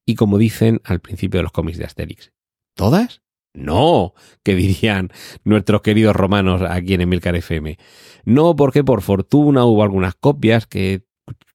Y 0.07 0.15
como 0.15 0.39
dicen 0.39 0.81
al 0.85 1.01
principio 1.01 1.39
de 1.39 1.43
los 1.43 1.53
cómics 1.53 1.79
de 1.79 1.85
Asterix, 1.85 2.33
¿todas? 2.75 3.21
No, 3.55 4.15
que 4.43 4.55
dirían 4.55 5.11
nuestros 5.45 5.83
queridos 5.83 6.15
romanos 6.15 6.63
aquí 6.63 6.95
en 6.95 7.01
Emilcar 7.03 7.35
FM. 7.35 7.79
No 8.25 8.55
porque 8.57 8.85
por 8.85 9.03
fortuna 9.03 9.65
hubo 9.65 9.83
algunas 9.83 10.15
copias 10.15 10.67
que 10.67 11.08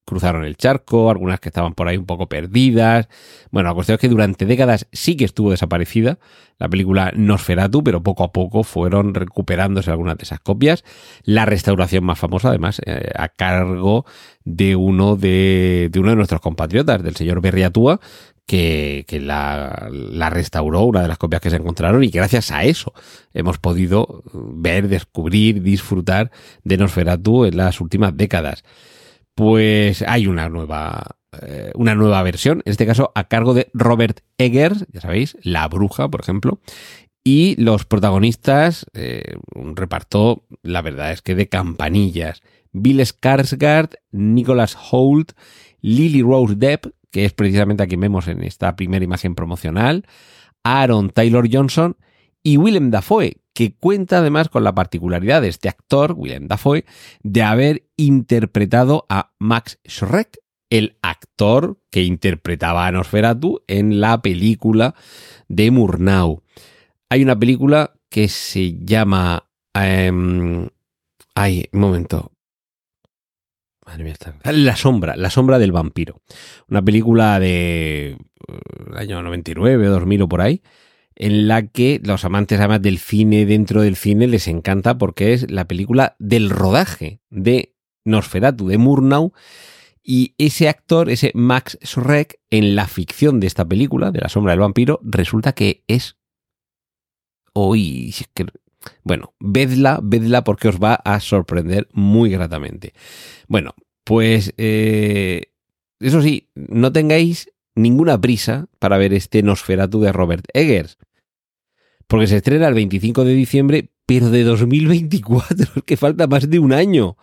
cruzaron 0.04 0.44
el 0.44 0.56
charco, 0.56 1.10
algunas 1.10 1.40
que 1.40 1.48
estaban 1.48 1.74
por 1.74 1.88
ahí 1.88 1.96
un 1.96 2.06
poco 2.06 2.28
perdidas. 2.28 3.08
Bueno, 3.50 3.70
la 3.70 3.74
cuestión 3.74 3.94
es 3.94 4.00
que 4.00 4.08
durante 4.08 4.46
décadas 4.46 4.86
sí 4.92 5.16
que 5.16 5.24
estuvo 5.24 5.50
desaparecida 5.50 6.18
la 6.58 6.68
película 6.68 7.12
Nosferatu, 7.16 7.82
pero 7.82 8.02
poco 8.02 8.24
a 8.24 8.32
poco 8.32 8.62
fueron 8.62 9.14
recuperándose 9.14 9.90
algunas 9.90 10.16
de 10.16 10.24
esas 10.24 10.40
copias. 10.40 10.84
La 11.24 11.46
restauración 11.46 12.04
más 12.04 12.18
famosa, 12.18 12.48
además, 12.48 12.80
eh, 12.86 13.10
a 13.14 13.28
cargo 13.28 14.04
de 14.44 14.76
uno 14.76 15.16
de, 15.16 15.88
de, 15.90 16.00
uno 16.00 16.10
de 16.10 16.16
nuestros 16.16 16.40
compatriotas, 16.40 17.02
del 17.02 17.16
señor 17.16 17.40
Berriatúa, 17.40 18.00
que, 18.46 19.04
la, 19.22 19.88
la, 19.90 20.30
restauró, 20.30 20.82
una 20.82 21.02
de 21.02 21.08
las 21.08 21.18
copias 21.18 21.40
que 21.40 21.50
se 21.50 21.56
encontraron, 21.56 22.04
y 22.04 22.08
gracias 22.08 22.50
a 22.50 22.64
eso 22.64 22.92
hemos 23.32 23.58
podido 23.58 24.22
ver, 24.32 24.88
descubrir, 24.88 25.62
disfrutar 25.62 26.30
de 26.62 26.76
Nosferatu 26.76 27.46
en 27.46 27.56
las 27.56 27.80
últimas 27.80 28.16
décadas. 28.16 28.64
Pues 29.34 30.02
hay 30.02 30.26
una 30.26 30.48
nueva, 30.48 31.16
eh, 31.42 31.72
una 31.74 31.94
nueva 31.94 32.22
versión, 32.22 32.62
en 32.64 32.70
este 32.70 32.86
caso 32.86 33.10
a 33.14 33.24
cargo 33.24 33.54
de 33.54 33.68
Robert 33.74 34.20
Eggers, 34.38 34.86
ya 34.92 35.00
sabéis, 35.00 35.36
La 35.42 35.66
Bruja, 35.68 36.08
por 36.08 36.20
ejemplo, 36.20 36.60
y 37.24 37.56
los 37.60 37.86
protagonistas, 37.86 38.86
eh, 38.92 39.36
un 39.54 39.76
reparto, 39.76 40.44
la 40.62 40.82
verdad 40.82 41.10
es 41.10 41.22
que 41.22 41.34
de 41.34 41.48
campanillas. 41.48 42.42
Bill 42.72 43.00
Skarsgård, 43.00 43.96
Nicholas 44.12 44.76
Holt, 44.90 45.32
Lily 45.80 46.22
Rose 46.22 46.54
Depp, 46.56 46.86
que 47.10 47.24
es 47.24 47.32
precisamente 47.32 47.82
a 47.82 47.86
quien 47.86 48.00
vemos 48.00 48.28
en 48.28 48.42
esta 48.42 48.76
primera 48.76 49.04
imagen 49.04 49.34
promocional, 49.34 50.04
Aaron 50.64 51.10
Taylor 51.10 51.48
Johnson 51.50 51.96
y 52.42 52.56
Willem 52.56 52.90
Dafoe, 52.90 53.38
que 53.54 53.74
cuenta 53.74 54.18
además 54.18 54.48
con 54.48 54.64
la 54.64 54.74
particularidad 54.74 55.40
de 55.40 55.48
este 55.48 55.68
actor, 55.68 56.14
Willem 56.16 56.48
Dafoe, 56.48 56.84
de 57.22 57.42
haber 57.42 57.84
interpretado 57.96 59.06
a 59.08 59.32
Max 59.38 59.78
Schreck, 59.88 60.38
el 60.70 60.98
actor 61.02 61.78
que 61.90 62.02
interpretaba 62.02 62.86
a 62.86 62.92
Nosferatu 62.92 63.62
en 63.68 64.00
la 64.00 64.20
película 64.20 64.94
de 65.48 65.70
Murnau. 65.70 66.42
Hay 67.08 67.22
una 67.22 67.38
película 67.38 67.94
que 68.10 68.28
se 68.28 68.74
llama... 68.78 69.48
Um, 69.74 70.68
ay, 71.34 71.68
un 71.72 71.80
momento. 71.80 72.32
Madre 73.86 74.02
mía, 74.02 74.14
está... 74.14 74.34
La 74.52 74.74
sombra, 74.74 75.14
La 75.16 75.30
sombra 75.30 75.60
del 75.60 75.70
vampiro. 75.70 76.22
Una 76.68 76.82
película 76.82 77.38
de 77.38 78.16
eh, 78.48 78.96
año 78.96 79.22
99 79.22 79.88
o 79.88 79.90
2000 79.92 80.22
o 80.22 80.28
por 80.28 80.40
ahí, 80.40 80.60
en 81.16 81.48
la 81.48 81.66
que 81.66 82.00
los 82.02 82.24
amantes 82.24 82.58
además 82.58 82.82
del 82.82 82.98
cine 82.98 83.46
dentro 83.46 83.82
del 83.82 83.96
cine 83.96 84.26
les 84.26 84.48
encanta 84.48 84.98
porque 84.98 85.32
es 85.32 85.50
la 85.50 85.66
película 85.66 86.16
del 86.18 86.50
rodaje 86.50 87.20
de 87.30 87.74
Nosferatu, 88.04 88.68
de 88.68 88.78
Murnau, 88.78 89.32
y 90.02 90.34
ese 90.36 90.68
actor, 90.68 91.08
ese 91.08 91.32
Max 91.34 91.78
Schreck, 91.82 92.38
en 92.50 92.76
la 92.76 92.86
ficción 92.86 93.40
de 93.40 93.46
esta 93.46 93.64
película, 93.64 94.10
de 94.10 94.20
La 94.20 94.28
sombra 94.28 94.52
del 94.52 94.60
vampiro, 94.60 95.00
resulta 95.02 95.54
que 95.54 95.82
es... 95.86 96.16
Hoy, 97.54 98.12
bueno, 99.02 99.34
vedla, 99.38 100.00
vedla 100.02 100.44
porque 100.44 100.68
os 100.68 100.78
va 100.78 100.94
a 100.94 101.20
sorprender 101.20 101.88
muy 101.92 102.30
gratamente. 102.30 102.92
Bueno, 103.48 103.74
pues 104.02 104.52
eh, 104.58 105.52
eso 106.00 106.20
sí, 106.20 106.50
no 106.54 106.92
tengáis 106.92 107.50
ninguna 107.74 108.20
prisa 108.20 108.68
para 108.78 108.98
ver 108.98 109.14
este 109.14 109.42
Nosferatu 109.42 110.00
de 110.00 110.12
Robert 110.12 110.44
Eggers. 110.52 110.98
Porque 112.06 112.26
se 112.26 112.36
estrena 112.36 112.68
el 112.68 112.74
25 112.74 113.24
de 113.24 113.34
diciembre, 113.34 113.90
pero 114.06 114.30
de 114.30 114.44
2024, 114.44 115.82
que 115.86 115.96
falta 115.96 116.26
más 116.26 116.48
de 116.48 116.58
un 116.58 116.72
año. 116.72 117.16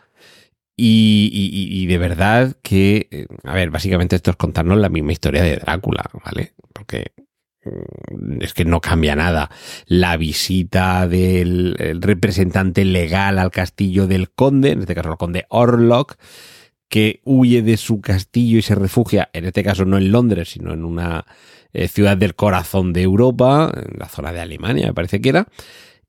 Y, 0.78 1.30
y, 1.70 1.86
de 1.86 1.98
verdad 2.00 2.58
que, 2.64 3.08
eh, 3.12 3.28
a 3.44 3.54
ver, 3.54 3.70
básicamente 3.70 4.16
esto 4.16 4.32
es 4.32 4.38
contarnos 4.38 4.80
la 4.80 4.90
misma 4.90 5.12
historia 5.12 5.44
de 5.44 5.58
Drácula, 5.58 6.10
¿vale? 6.26 6.54
Porque 6.74 7.12
Mm, 7.64 8.42
es 8.42 8.54
que 8.54 8.66
no 8.66 8.82
cambia 8.82 9.16
nada. 9.16 9.50
La 9.86 10.18
visita 10.18 11.08
del 11.08 11.76
representante 12.02 12.86
legal 12.86 13.40
al 13.40 13.52
castillo 13.52 14.08
del 14.08 14.32
conde, 14.32 14.72
en 14.72 14.82
este 14.82 14.96
caso 14.96 15.12
el 15.12 15.18
conde 15.18 15.46
Orlok, 15.50 16.16
que 16.90 17.22
huye 17.24 17.62
de 17.62 17.78
su 17.78 18.02
castillo 18.02 18.58
y 18.60 18.62
se 18.62 18.76
refugia, 18.76 19.30
en 19.34 19.46
este 19.46 19.64
caso 19.64 19.86
no 19.86 19.98
en 19.98 20.12
Londres, 20.12 20.50
sino 20.50 20.74
en 20.74 20.84
una 20.84 21.26
eh, 21.74 21.88
ciudad 21.88 22.18
del 22.18 22.36
corazón 22.36 22.94
de 22.94 23.02
Europa, 23.02 23.72
en 23.76 24.00
la 24.00 24.08
zona 24.08 24.32
de 24.32 24.42
Alemania, 24.42 24.88
me 24.88 24.94
parece 24.94 25.22
que 25.22 25.30
era, 25.30 25.48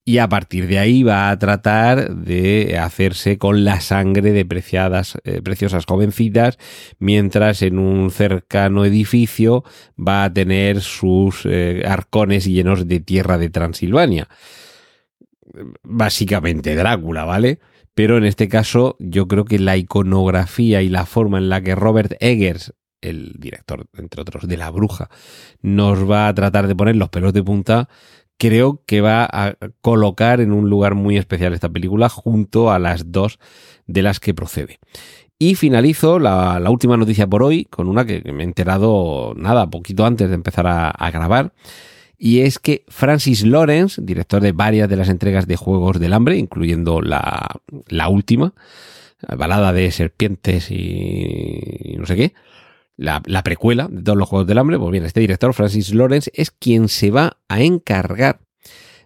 y 0.04 0.18
a 0.18 0.28
partir 0.28 0.66
de 0.66 0.78
ahí 0.78 1.04
va 1.04 1.30
a 1.30 1.38
tratar 1.38 2.16
de 2.16 2.76
hacerse 2.78 3.38
con 3.38 3.64
la 3.64 3.80
sangre 3.80 4.32
de 4.32 4.44
preciadas, 4.44 5.16
eh, 5.22 5.40
preciosas 5.42 5.86
jovencitas, 5.86 6.58
mientras 6.98 7.62
en 7.62 7.78
un 7.78 8.10
cercano 8.10 8.84
edificio 8.84 9.62
va 9.96 10.24
a 10.24 10.32
tener 10.32 10.80
sus 10.80 11.42
eh, 11.44 11.84
arcones 11.86 12.46
llenos 12.46 12.88
de 12.88 12.98
tierra 12.98 13.38
de 13.38 13.50
Transilvania. 13.50 14.28
Básicamente 15.84 16.74
Drácula, 16.74 17.24
¿vale? 17.24 17.60
Pero 17.94 18.16
en 18.16 18.24
este 18.24 18.48
caso 18.48 18.96
yo 18.98 19.28
creo 19.28 19.44
que 19.44 19.58
la 19.58 19.76
iconografía 19.76 20.82
y 20.82 20.88
la 20.88 21.06
forma 21.06 21.38
en 21.38 21.48
la 21.48 21.60
que 21.60 21.74
Robert 21.74 22.14
Eggers 22.20 22.72
el 23.02 23.34
director, 23.38 23.86
entre 23.98 24.22
otros, 24.22 24.48
de 24.48 24.56
La 24.56 24.70
Bruja, 24.70 25.10
nos 25.60 26.10
va 26.10 26.28
a 26.28 26.34
tratar 26.34 26.66
de 26.66 26.74
poner 26.74 26.96
los 26.96 27.10
pelos 27.10 27.32
de 27.32 27.42
punta 27.42 27.88
creo 28.42 28.82
que 28.86 29.00
va 29.00 29.24
a 29.30 29.54
colocar 29.80 30.40
en 30.40 30.50
un 30.50 30.68
lugar 30.68 30.96
muy 30.96 31.16
especial 31.16 31.52
esta 31.52 31.68
película 31.68 32.08
junto 32.08 32.72
a 32.72 32.80
las 32.80 33.12
dos 33.12 33.38
de 33.86 34.02
las 34.02 34.18
que 34.18 34.34
procede. 34.34 34.80
Y 35.38 35.54
finalizo 35.54 36.18
la, 36.18 36.60
última 36.68 36.96
noticia 36.96 37.28
por 37.28 37.44
hoy 37.44 37.66
con 37.66 37.86
una 37.86 38.04
que 38.04 38.20
me 38.32 38.42
he 38.42 38.46
enterado 38.46 39.32
nada, 39.36 39.70
poquito 39.70 40.04
antes 40.04 40.28
de 40.28 40.34
empezar 40.34 40.66
a, 40.66 41.10
grabar. 41.12 41.52
Y 42.18 42.40
es 42.40 42.58
que 42.58 42.84
Francis 42.88 43.44
Lawrence, 43.44 44.02
director 44.02 44.42
de 44.42 44.50
varias 44.50 44.88
de 44.88 44.96
las 44.96 45.08
entregas 45.08 45.46
de 45.46 45.54
Juegos 45.54 46.00
del 46.00 46.12
Hambre, 46.12 46.36
incluyendo 46.36 47.00
la, 47.00 47.46
la 47.86 48.08
última, 48.08 48.54
la 49.20 49.36
balada 49.36 49.72
de 49.72 49.88
serpientes 49.92 50.68
y 50.72 51.94
no 51.96 52.06
sé 52.06 52.16
qué, 52.16 52.34
la, 53.02 53.22
la, 53.26 53.42
precuela 53.42 53.88
de 53.90 54.02
todos 54.02 54.18
los 54.18 54.28
Juegos 54.28 54.46
del 54.46 54.58
Hambre, 54.58 54.78
pues 54.78 54.90
bien, 54.90 55.04
este 55.04 55.20
director, 55.20 55.52
Francis 55.54 55.94
Lawrence, 55.94 56.30
es 56.34 56.50
quien 56.50 56.88
se 56.88 57.10
va 57.10 57.38
a 57.48 57.62
encargar 57.62 58.40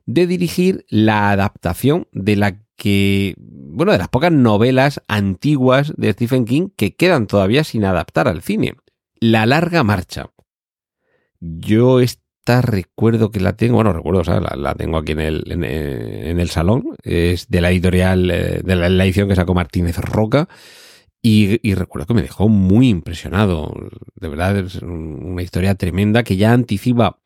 de 0.06 0.26
dirigir 0.26 0.86
la 0.88 1.30
adaptación 1.30 2.06
de 2.12 2.36
la 2.36 2.60
que, 2.76 3.34
bueno, 3.38 3.92
de 3.92 3.98
las 3.98 4.08
pocas 4.08 4.30
novelas 4.30 5.02
antiguas 5.08 5.92
de 5.96 6.12
Stephen 6.12 6.44
King 6.44 6.68
que 6.76 6.94
quedan 6.94 7.26
todavía 7.26 7.64
sin 7.64 7.84
adaptar 7.84 8.28
al 8.28 8.42
cine. 8.42 8.76
La 9.18 9.46
larga 9.46 9.82
marcha. 9.82 10.30
Yo 11.40 12.00
esta 12.00 12.62
recuerdo 12.62 13.30
que 13.30 13.40
la 13.40 13.56
tengo, 13.56 13.76
bueno, 13.76 13.92
recuerdo, 13.92 14.20
o 14.20 14.24
sea, 14.24 14.40
la, 14.40 14.74
tengo 14.74 14.98
aquí 14.98 15.12
en 15.12 15.20
el, 15.20 15.44
en, 15.50 16.38
el 16.38 16.48
salón, 16.50 16.84
es 17.02 17.48
de 17.48 17.60
la 17.60 17.70
editorial, 17.70 18.30
eh, 18.30 18.60
de 18.62 18.76
la, 18.76 19.04
edición 19.04 19.28
que 19.28 19.34
sacó 19.34 19.54
Martínez 19.54 19.98
Roca. 19.98 20.48
Y, 21.28 21.58
y, 21.68 21.74
recuerdo 21.74 22.06
que 22.06 22.14
me 22.14 22.22
dejó 22.22 22.48
muy 22.48 22.88
impresionado. 22.88 23.74
De 24.14 24.28
verdad, 24.28 24.56
es 24.58 24.76
una 24.76 25.42
historia 25.42 25.74
tremenda 25.74 26.22
que 26.22 26.36
ya 26.36 26.52
anticipa, 26.52 27.18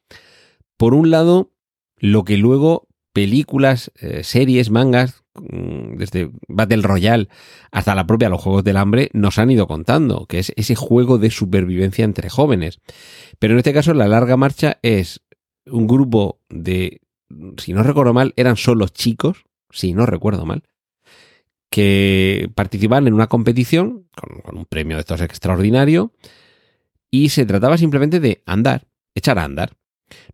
por 0.78 0.94
un 0.94 1.10
lado, 1.10 1.52
lo 1.98 2.24
que 2.24 2.38
luego 2.38 2.88
películas, 3.12 3.92
eh, 4.00 4.24
series, 4.24 4.70
mangas, 4.70 5.22
mm, 5.34 5.98
desde 5.98 6.30
Battle 6.48 6.80
Royale 6.80 7.28
hasta 7.72 7.94
la 7.94 8.06
propia 8.06 8.30
Los 8.30 8.40
Juegos 8.40 8.64
del 8.64 8.78
Hambre, 8.78 9.10
nos 9.12 9.38
han 9.38 9.50
ido 9.50 9.66
contando, 9.66 10.24
que 10.24 10.38
es 10.38 10.54
ese 10.56 10.76
juego 10.76 11.18
de 11.18 11.30
supervivencia 11.30 12.06
entre 12.06 12.30
jóvenes. 12.30 12.80
Pero 13.38 13.52
en 13.52 13.58
este 13.58 13.74
caso, 13.74 13.92
la 13.92 14.08
larga 14.08 14.38
marcha 14.38 14.78
es 14.80 15.20
un 15.66 15.86
grupo 15.86 16.40
de, 16.48 17.02
si 17.58 17.74
no 17.74 17.82
recuerdo 17.82 18.14
mal, 18.14 18.32
eran 18.36 18.56
solo 18.56 18.88
chicos, 18.88 19.44
si 19.68 19.92
no 19.92 20.06
recuerdo 20.06 20.46
mal, 20.46 20.62
que 21.70 22.50
participaban 22.54 23.06
en 23.06 23.14
una 23.14 23.28
competición 23.28 24.08
con, 24.44 24.58
un 24.58 24.66
premio 24.66 24.96
de 24.96 25.00
estos 25.00 25.20
extraordinario 25.20 26.12
y 27.10 27.30
se 27.30 27.46
trataba 27.46 27.78
simplemente 27.78 28.20
de 28.20 28.42
andar, 28.44 28.88
echar 29.14 29.38
a 29.38 29.44
andar. 29.44 29.76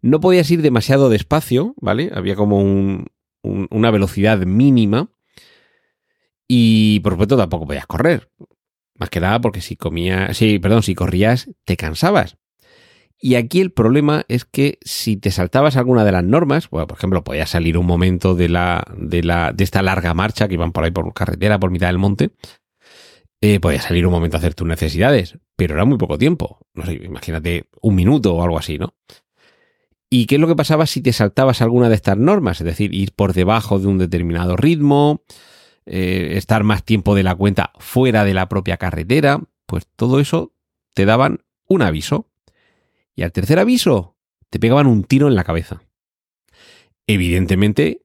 No 0.00 0.20
podías 0.20 0.50
ir 0.50 0.62
demasiado 0.62 1.10
despacio, 1.10 1.74
¿vale? 1.76 2.10
Había 2.14 2.34
como 2.34 2.60
un, 2.60 3.06
una 3.42 3.90
velocidad 3.90 4.38
mínima. 4.38 5.10
Y 6.48 7.00
por 7.00 7.14
supuesto 7.14 7.36
tampoco 7.36 7.66
podías 7.66 7.86
correr. 7.86 8.30
Más 8.94 9.10
que 9.10 9.20
nada 9.20 9.40
porque 9.40 9.60
si 9.60 9.76
comías, 9.76 10.36
sí, 10.36 10.58
perdón, 10.58 10.82
si 10.82 10.94
corrías 10.94 11.50
te 11.64 11.76
cansabas. 11.76 12.38
Y 13.18 13.36
aquí 13.36 13.60
el 13.60 13.72
problema 13.72 14.24
es 14.28 14.44
que 14.44 14.78
si 14.82 15.16
te 15.16 15.30
saltabas 15.30 15.76
alguna 15.76 16.04
de 16.04 16.12
las 16.12 16.24
normas, 16.24 16.68
bueno, 16.68 16.86
por 16.86 16.98
ejemplo, 16.98 17.24
podías 17.24 17.50
salir 17.50 17.78
un 17.78 17.86
momento 17.86 18.34
de 18.34 18.48
la, 18.48 18.84
de 18.96 19.22
la, 19.22 19.52
de 19.52 19.64
esta 19.64 19.82
larga 19.82 20.12
marcha 20.12 20.48
que 20.48 20.54
iban 20.54 20.72
por 20.72 20.84
ahí 20.84 20.90
por 20.90 21.12
carretera, 21.14 21.58
por 21.58 21.70
mitad 21.70 21.86
del 21.86 21.98
monte, 21.98 22.32
eh, 23.40 23.60
podías 23.60 23.84
salir 23.84 24.06
un 24.06 24.12
momento 24.12 24.36
a 24.36 24.40
hacer 24.40 24.54
tus 24.54 24.66
necesidades, 24.66 25.38
pero 25.56 25.74
era 25.74 25.84
muy 25.84 25.98
poco 25.98 26.18
tiempo. 26.18 26.58
No 26.74 26.84
sé, 26.84 26.94
imagínate 26.94 27.68
un 27.80 27.94
minuto 27.94 28.34
o 28.34 28.42
algo 28.42 28.58
así, 28.58 28.78
¿no? 28.78 28.94
¿Y 30.08 30.26
qué 30.26 30.36
es 30.36 30.40
lo 30.40 30.46
que 30.46 30.56
pasaba 30.56 30.86
si 30.86 31.00
te 31.00 31.12
saltabas 31.12 31.62
alguna 31.62 31.88
de 31.88 31.96
estas 31.96 32.16
normas? 32.16 32.60
Es 32.60 32.64
decir, 32.64 32.94
ir 32.94 33.12
por 33.12 33.32
debajo 33.32 33.78
de 33.78 33.88
un 33.88 33.98
determinado 33.98 34.56
ritmo, 34.56 35.22
eh, 35.84 36.34
estar 36.36 36.64
más 36.64 36.84
tiempo 36.84 37.14
de 37.14 37.24
la 37.24 37.34
cuenta 37.34 37.72
fuera 37.78 38.24
de 38.24 38.34
la 38.34 38.48
propia 38.48 38.76
carretera, 38.76 39.40
pues 39.66 39.86
todo 39.96 40.20
eso 40.20 40.52
te 40.94 41.04
daban 41.04 41.40
un 41.68 41.82
aviso. 41.82 42.28
Y 43.16 43.22
al 43.22 43.32
tercer 43.32 43.58
aviso 43.58 44.16
te 44.50 44.60
pegaban 44.60 44.86
un 44.86 45.02
tiro 45.02 45.26
en 45.26 45.34
la 45.34 45.44
cabeza. 45.44 45.82
Evidentemente, 47.06 48.02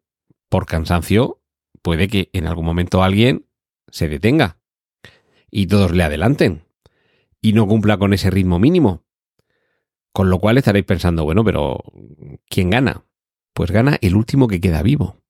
por 0.50 0.66
cansancio, 0.66 1.42
puede 1.82 2.08
que 2.08 2.30
en 2.34 2.48
algún 2.48 2.66
momento 2.66 3.04
alguien 3.04 3.46
se 3.90 4.08
detenga 4.08 4.58
y 5.52 5.68
todos 5.68 5.92
le 5.92 6.04
adelanten 6.04 6.64
y 7.42 7.54
no 7.54 7.68
cumpla 7.68 7.98
con 7.98 8.14
ese 8.14 8.30
ritmo 8.30 8.58
mínimo. 8.58 9.04
Con 10.14 10.30
lo 10.30 10.40
cual 10.40 10.58
estaréis 10.58 10.86
pensando, 10.86 11.24
bueno, 11.24 11.44
pero 11.44 11.84
¿quién 12.48 12.70
gana? 12.70 13.06
Pues 13.54 13.72
gana 13.72 13.98
el 14.02 14.16
último 14.16 14.48
que 14.48 14.62
queda 14.62 14.82
vivo. 14.82 15.21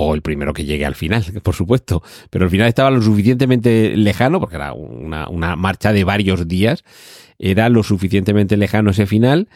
O 0.00 0.14
el 0.14 0.22
primero 0.22 0.54
que 0.54 0.64
llegue 0.64 0.86
al 0.86 0.94
final, 0.94 1.24
por 1.42 1.54
supuesto. 1.54 2.02
Pero 2.30 2.44
el 2.44 2.50
final 2.50 2.68
estaba 2.68 2.90
lo 2.90 3.02
suficientemente 3.02 3.96
lejano, 3.96 4.40
porque 4.40 4.56
era 4.56 4.72
una, 4.72 5.28
una 5.28 5.56
marcha 5.56 5.92
de 5.92 6.04
varios 6.04 6.46
días, 6.46 6.84
era 7.38 7.68
lo 7.68 7.82
suficientemente 7.82 8.56
lejano 8.56 8.90
ese 8.90 9.06
final 9.06 9.48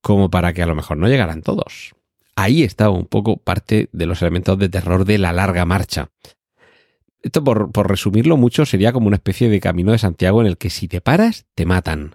como 0.00 0.30
para 0.30 0.52
que 0.52 0.62
a 0.62 0.66
lo 0.66 0.76
mejor 0.76 0.96
no 0.96 1.08
llegaran 1.08 1.42
todos. 1.42 1.94
Ahí 2.36 2.62
estaba 2.62 2.90
un 2.90 3.06
poco 3.06 3.36
parte 3.36 3.88
de 3.92 4.06
los 4.06 4.22
elementos 4.22 4.56
de 4.58 4.68
terror 4.68 5.04
de 5.04 5.18
la 5.18 5.32
larga 5.32 5.64
marcha. 5.64 6.10
Esto, 7.20 7.42
por, 7.42 7.72
por 7.72 7.88
resumirlo 7.88 8.36
mucho, 8.36 8.64
sería 8.64 8.92
como 8.92 9.08
una 9.08 9.16
especie 9.16 9.48
de 9.48 9.58
camino 9.58 9.90
de 9.90 9.98
Santiago 9.98 10.40
en 10.40 10.46
el 10.46 10.56
que 10.56 10.70
si 10.70 10.86
te 10.86 11.00
paras, 11.00 11.46
te 11.56 11.66
matan 11.66 12.14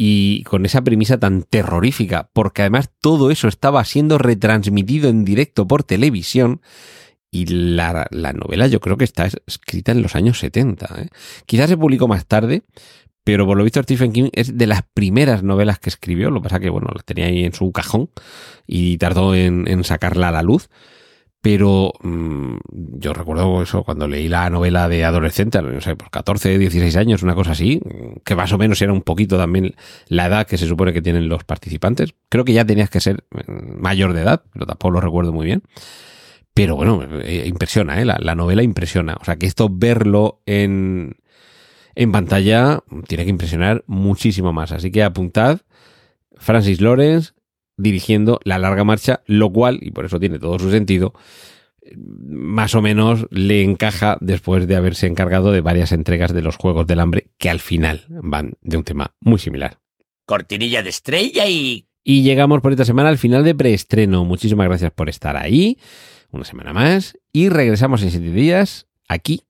y 0.00 0.44
con 0.44 0.64
esa 0.64 0.82
premisa 0.82 1.18
tan 1.18 1.42
terrorífica, 1.42 2.30
porque 2.32 2.62
además 2.62 2.88
todo 3.00 3.32
eso 3.32 3.48
estaba 3.48 3.84
siendo 3.84 4.16
retransmitido 4.16 5.10
en 5.10 5.24
directo 5.24 5.66
por 5.66 5.82
televisión. 5.82 6.60
Y 7.32 7.46
la, 7.46 8.06
la 8.10 8.32
novela 8.32 8.68
yo 8.68 8.78
creo 8.80 8.96
que 8.96 9.04
está 9.04 9.28
escrita 9.46 9.90
en 9.90 10.00
los 10.00 10.14
años 10.14 10.38
70. 10.38 11.02
¿eh? 11.02 11.08
Quizás 11.46 11.68
se 11.68 11.76
publicó 11.76 12.06
más 12.06 12.26
tarde, 12.26 12.62
pero 13.24 13.44
por 13.44 13.58
lo 13.58 13.64
visto 13.64 13.82
Stephen 13.82 14.12
King 14.12 14.30
es 14.32 14.56
de 14.56 14.68
las 14.68 14.82
primeras 14.94 15.42
novelas 15.42 15.80
que 15.80 15.90
escribió. 15.90 16.30
Lo 16.30 16.40
que 16.40 16.44
pasa 16.44 16.60
que, 16.60 16.70
bueno, 16.70 16.88
la 16.94 17.02
tenía 17.02 17.26
ahí 17.26 17.44
en 17.44 17.52
su 17.52 17.72
cajón 17.72 18.08
y 18.68 18.98
tardó 18.98 19.34
en, 19.34 19.66
en 19.66 19.82
sacarla 19.82 20.28
a 20.28 20.32
la 20.32 20.42
luz. 20.42 20.70
Pero 21.40 21.92
mmm, 22.02 22.56
yo 22.72 23.12
recuerdo 23.14 23.62
eso 23.62 23.84
cuando 23.84 24.08
leí 24.08 24.28
la 24.28 24.50
novela 24.50 24.88
de 24.88 25.04
adolescente, 25.04 25.62
no 25.62 25.80
sé, 25.80 25.94
por 25.94 26.10
14, 26.10 26.58
16 26.58 26.96
años, 26.96 27.22
una 27.22 27.34
cosa 27.34 27.52
así, 27.52 27.80
que 28.24 28.34
más 28.34 28.52
o 28.52 28.58
menos 28.58 28.82
era 28.82 28.92
un 28.92 29.02
poquito 29.02 29.38
también 29.38 29.74
la 30.08 30.26
edad 30.26 30.46
que 30.46 30.58
se 30.58 30.66
supone 30.66 30.92
que 30.92 31.02
tienen 31.02 31.28
los 31.28 31.44
participantes. 31.44 32.14
Creo 32.28 32.44
que 32.44 32.52
ya 32.52 32.64
tenías 32.64 32.90
que 32.90 33.00
ser 33.00 33.24
mm, 33.30 33.80
mayor 33.80 34.14
de 34.14 34.22
edad, 34.22 34.42
pero 34.52 34.66
tampoco 34.66 34.92
lo 34.92 35.00
recuerdo 35.00 35.32
muy 35.32 35.46
bien. 35.46 35.62
Pero 36.54 36.74
bueno, 36.74 37.04
eh, 37.22 37.44
impresiona, 37.46 38.00
¿eh? 38.00 38.04
La, 38.04 38.18
la 38.20 38.34
novela 38.34 38.64
impresiona. 38.64 39.16
O 39.20 39.24
sea, 39.24 39.36
que 39.36 39.46
esto 39.46 39.68
verlo 39.70 40.42
en, 40.44 41.18
en 41.94 42.10
pantalla 42.10 42.80
tiene 43.06 43.24
que 43.24 43.30
impresionar 43.30 43.84
muchísimo 43.86 44.52
más. 44.52 44.72
Así 44.72 44.90
que 44.90 45.04
apuntad, 45.04 45.60
Francis 46.36 46.80
Lawrence, 46.80 47.32
dirigiendo 47.78 48.40
la 48.44 48.58
larga 48.58 48.84
marcha, 48.84 49.22
lo 49.26 49.50
cual, 49.50 49.78
y 49.80 49.92
por 49.92 50.04
eso 50.04 50.20
tiene 50.20 50.38
todo 50.38 50.58
su 50.58 50.70
sentido, 50.70 51.14
más 51.96 52.74
o 52.74 52.82
menos 52.82 53.26
le 53.30 53.62
encaja 53.62 54.18
después 54.20 54.66
de 54.66 54.76
haberse 54.76 55.06
encargado 55.06 55.52
de 55.52 55.60
varias 55.60 55.92
entregas 55.92 56.34
de 56.34 56.42
los 56.42 56.56
Juegos 56.56 56.86
del 56.86 57.00
Hambre 57.00 57.30
que 57.38 57.48
al 57.48 57.60
final 57.60 58.04
van 58.08 58.54
de 58.60 58.76
un 58.76 58.84
tema 58.84 59.14
muy 59.20 59.38
similar. 59.38 59.78
Cortinilla 60.26 60.82
de 60.82 60.90
estrella 60.90 61.46
y... 61.46 61.86
Y 62.04 62.22
llegamos 62.22 62.60
por 62.60 62.72
esta 62.72 62.84
semana 62.84 63.08
al 63.10 63.18
final 63.18 63.44
de 63.44 63.54
preestreno. 63.54 64.24
Muchísimas 64.24 64.66
gracias 64.66 64.92
por 64.92 65.08
estar 65.08 65.36
ahí. 65.36 65.78
Una 66.30 66.44
semana 66.44 66.72
más. 66.72 67.18
Y 67.32 67.48
regresamos 67.50 68.02
en 68.02 68.10
siete 68.10 68.30
días 68.30 68.86
aquí 69.08 69.42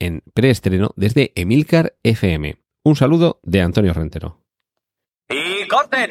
en 0.00 0.22
preestreno 0.34 0.92
desde 0.96 1.32
Emilcar 1.36 1.94
FM. 2.02 2.56
Un 2.82 2.96
saludo 2.96 3.38
de 3.44 3.60
Antonio 3.60 3.94
Rentero. 3.94 4.40
¡Y 5.28 5.66
corten! 5.68 6.10